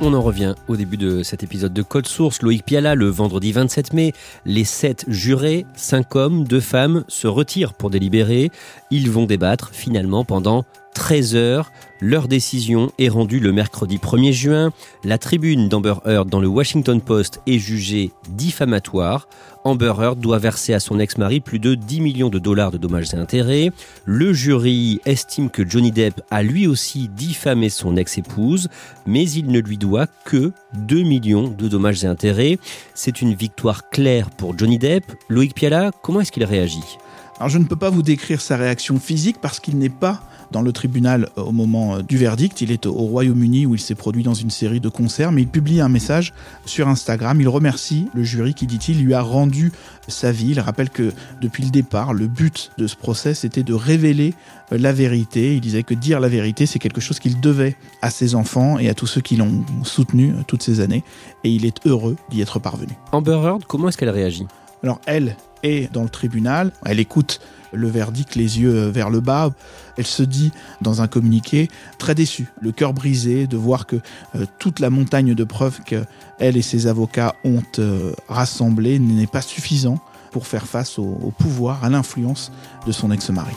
On 0.00 0.14
en 0.14 0.22
revient 0.22 0.54
au 0.68 0.76
début 0.76 0.96
de 0.96 1.22
cet 1.22 1.42
épisode 1.42 1.74
de 1.74 1.82
Code 1.82 2.06
Source. 2.06 2.42
Loïc 2.42 2.64
Piala, 2.64 2.94
le 2.94 3.08
vendredi 3.08 3.50
27 3.52 3.92
mai, 3.92 4.12
les 4.46 4.64
sept 4.64 5.04
jurés, 5.08 5.66
cinq 5.74 6.14
hommes, 6.14 6.44
deux 6.44 6.60
femmes, 6.60 7.04
se 7.08 7.26
retirent 7.26 7.74
pour 7.74 7.90
délibérer. 7.90 8.50
Ils 8.90 9.10
vont 9.10 9.26
débattre 9.26 9.70
finalement 9.72 10.24
pendant 10.24 10.64
13 10.98 11.36
heures. 11.36 11.70
Leur 12.00 12.26
décision 12.26 12.90
est 12.98 13.08
rendue 13.08 13.38
le 13.38 13.52
mercredi 13.52 13.98
1er 13.98 14.32
juin. 14.32 14.72
La 15.04 15.16
tribune 15.16 15.68
d'Amber 15.68 15.94
Heard 16.04 16.28
dans 16.28 16.40
le 16.40 16.48
Washington 16.48 17.00
Post 17.00 17.40
est 17.46 17.60
jugée 17.60 18.10
diffamatoire. 18.30 19.28
Amber 19.62 19.94
Heard 20.00 20.18
doit 20.18 20.40
verser 20.40 20.74
à 20.74 20.80
son 20.80 20.98
ex-mari 20.98 21.38
plus 21.38 21.60
de 21.60 21.76
10 21.76 22.00
millions 22.00 22.30
de 22.30 22.40
dollars 22.40 22.72
de 22.72 22.78
dommages 22.78 23.14
et 23.14 23.16
intérêts. 23.16 23.70
Le 24.06 24.32
jury 24.32 25.00
estime 25.06 25.50
que 25.50 25.66
Johnny 25.66 25.92
Depp 25.92 26.20
a 26.32 26.42
lui 26.42 26.66
aussi 26.66 27.06
diffamé 27.06 27.68
son 27.68 27.96
ex-épouse, 27.96 28.68
mais 29.06 29.30
il 29.30 29.46
ne 29.46 29.60
lui 29.60 29.78
doit 29.78 30.08
que 30.24 30.50
2 30.74 31.02
millions 31.02 31.46
de 31.46 31.68
dommages 31.68 32.02
et 32.02 32.08
intérêts. 32.08 32.58
C'est 32.94 33.22
une 33.22 33.34
victoire 33.34 33.88
claire 33.88 34.30
pour 34.30 34.58
Johnny 34.58 34.78
Depp. 34.78 35.04
Loïc 35.28 35.54
Piala, 35.54 35.92
comment 36.02 36.22
est-ce 36.22 36.32
qu'il 36.32 36.44
réagit? 36.44 36.98
Alors 37.38 37.48
je 37.48 37.58
ne 37.58 37.64
peux 37.64 37.76
pas 37.76 37.90
vous 37.90 38.02
décrire 38.02 38.40
sa 38.40 38.56
réaction 38.56 38.98
physique 38.98 39.36
parce 39.40 39.60
qu'il 39.60 39.78
n'est 39.78 39.88
pas 39.88 40.20
dans 40.50 40.62
le 40.62 40.72
tribunal 40.72 41.28
euh, 41.36 41.42
au 41.42 41.52
moment 41.52 41.96
euh, 41.96 42.02
du 42.02 42.16
verdict. 42.16 42.60
Il 42.62 42.72
est 42.72 42.86
au 42.86 42.92
Royaume-Uni 42.92 43.64
où 43.66 43.74
il 43.74 43.80
s'est 43.80 43.94
produit 43.94 44.24
dans 44.24 44.34
une 44.34 44.50
série 44.50 44.80
de 44.80 44.88
concerts, 44.88 45.30
mais 45.30 45.42
il 45.42 45.48
publie 45.48 45.80
un 45.80 45.88
message 45.88 46.32
sur 46.64 46.88
Instagram. 46.88 47.40
Il 47.40 47.48
remercie 47.48 48.08
le 48.12 48.24
jury 48.24 48.54
qui, 48.54 48.66
dit-il, 48.66 49.02
lui 49.04 49.14
a 49.14 49.22
rendu 49.22 49.72
sa 50.08 50.32
vie. 50.32 50.50
Il 50.50 50.60
rappelle 50.60 50.90
que 50.90 51.12
depuis 51.40 51.62
le 51.62 51.70
départ, 51.70 52.12
le 52.12 52.26
but 52.26 52.72
de 52.76 52.88
ce 52.88 52.96
procès, 52.96 53.34
c'était 53.34 53.62
de 53.62 53.74
révéler 53.74 54.34
euh, 54.72 54.78
la 54.78 54.92
vérité. 54.92 55.54
Il 55.54 55.60
disait 55.60 55.84
que 55.84 55.94
dire 55.94 56.18
la 56.18 56.28
vérité, 56.28 56.66
c'est 56.66 56.80
quelque 56.80 57.00
chose 57.00 57.20
qu'il 57.20 57.40
devait 57.40 57.76
à 58.02 58.10
ses 58.10 58.34
enfants 58.34 58.80
et 58.80 58.88
à 58.88 58.94
tous 58.94 59.06
ceux 59.06 59.20
qui 59.20 59.36
l'ont 59.36 59.64
soutenu 59.84 60.34
toutes 60.48 60.64
ces 60.64 60.80
années. 60.80 61.04
Et 61.44 61.50
il 61.50 61.66
est 61.66 61.86
heureux 61.86 62.16
d'y 62.30 62.40
être 62.40 62.58
parvenu. 62.58 62.94
Amber 63.12 63.38
Heard, 63.44 63.64
comment 63.66 63.88
est-ce 63.88 63.96
qu'elle 63.96 64.10
réagit 64.10 64.46
Alors 64.82 65.00
elle 65.06 65.36
est 65.62 65.92
dans 65.92 66.02
le 66.02 66.08
tribunal, 66.08 66.72
elle 66.84 67.00
écoute 67.00 67.40
le 67.72 67.88
verdict 67.88 68.34
les 68.34 68.60
yeux 68.60 68.88
vers 68.88 69.10
le 69.10 69.20
bas. 69.20 69.50
Elle 69.96 70.06
se 70.06 70.22
dit 70.22 70.52
dans 70.80 71.02
un 71.02 71.08
communiqué 71.08 71.68
très 71.98 72.14
déçue, 72.14 72.46
le 72.60 72.72
cœur 72.72 72.94
brisé 72.94 73.46
de 73.46 73.56
voir 73.56 73.86
que 73.86 73.96
euh, 74.34 74.46
toute 74.58 74.80
la 74.80 74.90
montagne 74.90 75.34
de 75.34 75.44
preuves 75.44 75.80
qu'elle 75.84 76.56
et 76.56 76.62
ses 76.62 76.86
avocats 76.86 77.34
ont 77.44 77.62
euh, 77.78 78.12
rassemblées 78.28 78.98
n'est 78.98 79.26
pas 79.26 79.42
suffisant 79.42 79.98
pour 80.30 80.46
faire 80.46 80.66
face 80.66 80.98
au, 80.98 81.32
pouvoir, 81.38 81.84
à 81.84 81.88
l'influence 81.88 82.52
de 82.86 82.92
son 82.92 83.10
ex-mari. 83.10 83.54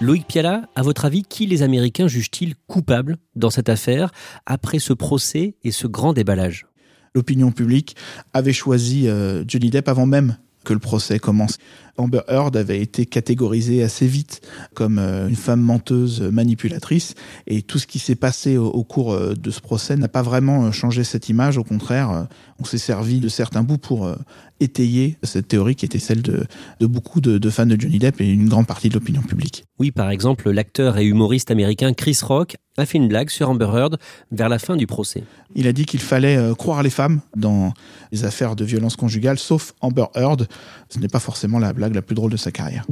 Loïc 0.00 0.26
Piala, 0.26 0.62
à 0.74 0.82
votre 0.82 1.04
avis, 1.04 1.22
qui 1.22 1.46
les 1.46 1.62
Américains 1.62 2.08
jugent-ils 2.08 2.56
coupables 2.66 3.18
dans 3.36 3.50
cette 3.50 3.68
affaire 3.68 4.10
après 4.46 4.80
ce 4.80 4.92
procès 4.92 5.54
et 5.62 5.70
ce 5.70 5.86
grand 5.86 6.12
déballage? 6.12 6.66
L'opinion 7.14 7.52
publique 7.52 7.96
avait 8.32 8.52
choisi 8.52 9.08
euh, 9.08 9.44
Johnny 9.46 9.70
Depp 9.70 9.88
avant 9.88 10.06
même 10.06 10.36
que 10.64 10.72
le 10.72 10.78
procès 10.78 11.18
commence. 11.18 11.58
Amber 11.98 12.20
Heard 12.28 12.56
avait 12.56 12.80
été 12.80 13.04
catégorisée 13.04 13.82
assez 13.82 14.06
vite 14.06 14.40
comme 14.74 14.98
euh, 14.98 15.28
une 15.28 15.36
femme 15.36 15.60
menteuse 15.60 16.22
manipulatrice 16.22 17.14
et 17.46 17.62
tout 17.62 17.78
ce 17.78 17.86
qui 17.86 17.98
s'est 17.98 18.14
passé 18.14 18.56
au, 18.56 18.82
cours 18.82 19.12
euh, 19.12 19.34
de 19.34 19.50
ce 19.50 19.60
procès 19.60 19.96
n'a 19.96 20.08
pas 20.08 20.22
vraiment 20.22 20.64
euh, 20.64 20.70
changé 20.70 21.04
cette 21.04 21.28
image. 21.28 21.58
Au 21.58 21.64
contraire, 21.64 22.26
on 22.58 22.64
s'est 22.64 22.78
servi 22.78 23.20
de 23.20 23.28
certains 23.28 23.62
bouts 23.62 23.78
pour 23.78 24.14
étayer 24.60 25.16
cette 25.22 25.48
théorie 25.48 25.74
qui 25.74 25.84
était 25.84 25.98
celle 25.98 26.22
de, 26.22 26.46
beaucoup 26.80 27.20
de, 27.20 27.50
fans 27.50 27.66
de 27.66 27.78
Johnny 27.78 27.98
Depp 27.98 28.20
et 28.20 28.28
une 28.28 28.48
grande 28.48 28.66
partie 28.66 28.88
de 28.88 28.94
l'opinion 28.94 29.22
publique. 29.22 29.64
Oui, 29.78 29.90
par 29.90 30.10
exemple, 30.10 30.50
l'acteur 30.50 30.98
et 30.98 31.04
humoriste 31.04 31.50
américain 31.50 31.92
Chris 31.92 32.18
Rock 32.22 32.56
a 32.76 32.86
fait 32.86 32.98
une 32.98 33.08
blague 33.08 33.30
sur 33.30 33.50
Amber 33.50 33.68
Heard 33.74 33.98
vers 34.30 34.48
la 34.48 34.58
fin 34.58 34.76
du 34.76 34.86
procès. 34.86 35.24
Il 35.54 35.66
a 35.66 35.72
dit 35.72 35.84
qu'il 35.84 36.00
fallait 36.00 36.38
croire 36.56 36.82
les 36.82 36.90
femmes 36.90 37.20
dans 37.36 37.72
les 38.12 38.24
affaires 38.24 38.54
de 38.54 38.64
violence 38.64 38.96
conjugale, 38.96 39.38
sauf 39.38 39.74
Amber 39.80 40.06
Heard. 40.14 40.46
Ce 40.88 40.98
n'est 40.98 41.08
pas 41.08 41.20
forcément 41.20 41.58
la 41.58 41.72
blague 41.72 41.81
la 41.90 42.02
plus 42.02 42.14
drôle 42.14 42.30
de 42.30 42.36
sa 42.36 42.50
carrière. 42.50 42.86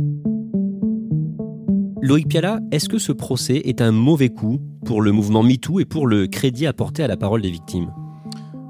Loïc 2.02 2.28
Piala, 2.28 2.60
est-ce 2.72 2.88
que 2.88 2.98
ce 2.98 3.12
procès 3.12 3.62
est 3.64 3.80
un 3.80 3.92
mauvais 3.92 4.30
coup 4.30 4.58
pour 4.84 5.02
le 5.02 5.12
mouvement 5.12 5.42
MeToo 5.42 5.80
et 5.80 5.84
pour 5.84 6.06
le 6.06 6.26
crédit 6.26 6.66
apporté 6.66 7.02
à 7.02 7.08
la 7.08 7.16
parole 7.16 7.42
des 7.42 7.50
victimes? 7.50 7.92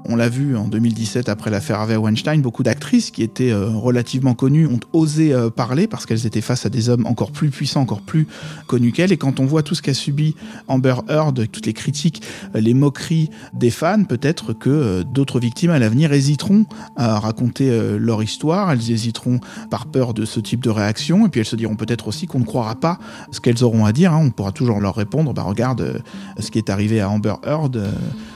On 0.05 0.15
l'a 0.15 0.29
vu 0.29 0.57
en 0.57 0.67
2017 0.67 1.29
après 1.29 1.49
l'affaire 1.49 1.79
Harvey 1.79 1.95
Weinstein, 1.95 2.41
beaucoup 2.41 2.63
d'actrices 2.63 3.11
qui 3.11 3.23
étaient 3.23 3.51
euh, 3.51 3.69
relativement 3.69 4.33
connues 4.33 4.67
ont 4.67 4.79
osé 4.93 5.33
euh, 5.33 5.49
parler 5.49 5.87
parce 5.87 6.05
qu'elles 6.05 6.25
étaient 6.25 6.41
face 6.41 6.65
à 6.65 6.69
des 6.69 6.89
hommes 6.89 7.05
encore 7.05 7.31
plus 7.31 7.49
puissants, 7.49 7.81
encore 7.81 8.01
plus 8.01 8.27
connus 8.67 8.91
qu'elles. 8.91 9.11
Et 9.11 9.17
quand 9.17 9.39
on 9.39 9.45
voit 9.45 9.63
tout 9.63 9.75
ce 9.75 9.81
qu'a 9.81 9.93
subi 9.93 10.35
Amber 10.67 10.95
Heard, 11.07 11.47
toutes 11.51 11.65
les 11.65 11.73
critiques, 11.73 12.23
euh, 12.55 12.61
les 12.61 12.73
moqueries 12.73 13.29
des 13.53 13.69
fans, 13.69 14.03
peut-être 14.03 14.53
que 14.53 15.03
d'autres 15.03 15.39
victimes 15.39 15.71
à 15.71 15.79
l'avenir 15.79 16.13
hésiteront 16.13 16.65
à 16.95 17.19
raconter 17.19 17.69
leur 17.97 18.23
histoire. 18.23 18.71
Elles 18.71 18.91
hésiteront 18.91 19.39
par 19.69 19.85
peur 19.85 20.13
de 20.13 20.25
ce 20.25 20.39
type 20.39 20.61
de 20.61 20.69
réaction. 20.69 21.25
Et 21.25 21.29
puis 21.29 21.39
elles 21.39 21.45
se 21.45 21.55
diront 21.55 21.75
peut-être 21.75 22.07
aussi 22.07 22.27
qu'on 22.27 22.39
ne 22.39 22.45
croira 22.45 22.75
pas 22.75 22.99
ce 23.31 23.39
qu'elles 23.39 23.63
auront 23.63 23.85
à 23.85 23.91
dire. 23.91 24.13
Hein. 24.13 24.21
On 24.25 24.31
pourra 24.31 24.51
toujours 24.51 24.79
leur 24.79 24.95
répondre, 24.95 25.33
bah 25.33 25.43
regarde 25.43 26.01
ce 26.39 26.51
qui 26.51 26.57
est 26.57 26.69
arrivé 26.69 27.01
à 27.01 27.09
Amber 27.09 27.35
Heard 27.43 27.81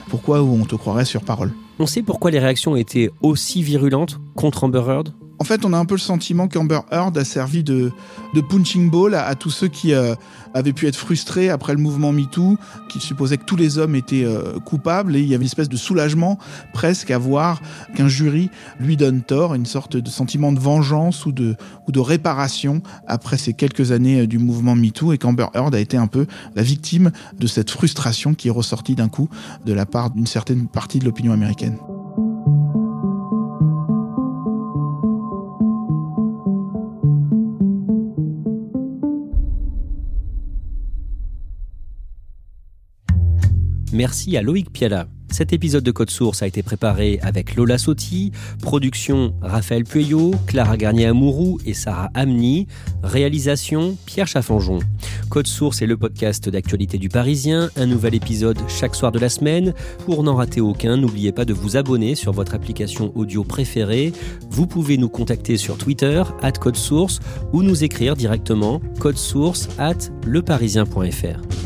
pourquoi 0.08 0.42
on 0.42 0.64
te 0.64 0.74
croirait 0.76 1.04
sur 1.04 1.22
parole? 1.22 1.52
On 1.78 1.86
sait 1.86 2.02
pourquoi 2.02 2.30
les 2.30 2.38
réactions 2.38 2.76
étaient 2.76 3.10
aussi 3.22 3.62
virulentes 3.62 4.18
contre 4.34 4.64
Amber 4.64 4.82
Heard? 4.86 5.12
En 5.38 5.44
fait, 5.44 5.64
on 5.64 5.72
a 5.72 5.78
un 5.78 5.84
peu 5.84 5.94
le 5.94 6.00
sentiment 6.00 6.48
qu'Amber 6.48 6.80
Heard 6.90 7.16
a 7.18 7.24
servi 7.24 7.62
de, 7.62 7.92
punching 8.48 8.90
ball 8.90 9.14
à, 9.14 9.34
tous 9.34 9.50
ceux 9.50 9.68
qui 9.68 9.92
euh, 9.92 10.14
avaient 10.54 10.72
pu 10.72 10.86
être 10.86 10.96
frustrés 10.96 11.50
après 11.50 11.74
le 11.74 11.80
mouvement 11.80 12.12
MeToo, 12.12 12.56
qui 12.88 13.00
supposait 13.00 13.36
que 13.36 13.44
tous 13.44 13.56
les 13.56 13.78
hommes 13.78 13.94
étaient 13.94 14.24
euh, 14.24 14.58
coupables, 14.60 15.14
et 15.14 15.20
il 15.20 15.26
y 15.26 15.34
avait 15.34 15.42
une 15.42 15.46
espèce 15.46 15.68
de 15.68 15.76
soulagement 15.76 16.38
presque 16.72 17.10
à 17.10 17.18
voir 17.18 17.60
qu'un 17.94 18.08
jury 18.08 18.50
lui 18.80 18.96
donne 18.96 19.22
tort, 19.22 19.54
une 19.54 19.66
sorte 19.66 19.96
de 19.96 20.08
sentiment 20.08 20.52
de 20.52 20.60
vengeance 20.60 21.26
ou 21.26 21.32
de, 21.32 21.56
ou 21.86 21.92
de 21.92 22.00
réparation 22.00 22.82
après 23.06 23.36
ces 23.36 23.52
quelques 23.52 23.92
années 23.92 24.22
euh, 24.22 24.26
du 24.26 24.38
mouvement 24.38 24.74
MeToo, 24.74 25.12
et 25.12 25.18
qu'Amber 25.18 25.46
Heard 25.54 25.74
a 25.74 25.80
été 25.80 25.96
un 25.96 26.06
peu 26.06 26.26
la 26.54 26.62
victime 26.62 27.10
de 27.38 27.46
cette 27.46 27.70
frustration 27.70 28.34
qui 28.34 28.48
est 28.48 28.52
ressortie 28.52 28.94
d'un 28.94 29.08
coup 29.08 29.28
de 29.64 29.72
la 29.72 29.86
part 29.86 30.10
d'une 30.10 30.26
certaine 30.26 30.66
partie 30.68 30.98
de 30.98 31.04
l'opinion 31.04 31.32
américaine. 31.32 31.76
Merci 43.96 44.36
à 44.36 44.42
Loïc 44.42 44.70
Piala. 44.70 45.06
Cet 45.30 45.54
épisode 45.54 45.82
de 45.82 45.90
Code 45.90 46.10
Source 46.10 46.42
a 46.42 46.46
été 46.46 46.62
préparé 46.62 47.18
avec 47.22 47.56
Lola 47.56 47.78
Sotti, 47.78 48.30
production 48.60 49.34
Raphaël 49.40 49.84
Pueyo, 49.84 50.32
Clara 50.46 50.76
Garnier-Amouroux 50.76 51.58
et 51.64 51.72
Sarah 51.72 52.10
Amni, 52.12 52.66
réalisation 53.02 53.96
Pierre 54.04 54.26
Chaffanjon. 54.26 54.80
Code 55.30 55.46
Source 55.46 55.80
est 55.80 55.86
le 55.86 55.96
podcast 55.96 56.50
d'actualité 56.50 56.98
du 56.98 57.08
Parisien, 57.08 57.70
un 57.76 57.86
nouvel 57.86 58.14
épisode 58.14 58.58
chaque 58.68 58.94
soir 58.94 59.12
de 59.12 59.18
la 59.18 59.30
semaine. 59.30 59.72
Pour 60.04 60.22
n'en 60.22 60.34
rater 60.34 60.60
aucun, 60.60 60.98
n'oubliez 60.98 61.32
pas 61.32 61.46
de 61.46 61.54
vous 61.54 61.78
abonner 61.78 62.16
sur 62.16 62.32
votre 62.32 62.54
application 62.54 63.12
audio 63.16 63.44
préférée. 63.44 64.12
Vous 64.50 64.66
pouvez 64.66 64.98
nous 64.98 65.08
contacter 65.08 65.56
sur 65.56 65.78
Twitter, 65.78 66.22
at 66.42 66.52
Code 66.52 66.76
Source, 66.76 67.20
ou 67.54 67.62
nous 67.62 67.82
écrire 67.82 68.14
directement 68.14 68.82
source 69.14 69.70
at 69.78 70.10
leparisien.fr. 70.26 71.65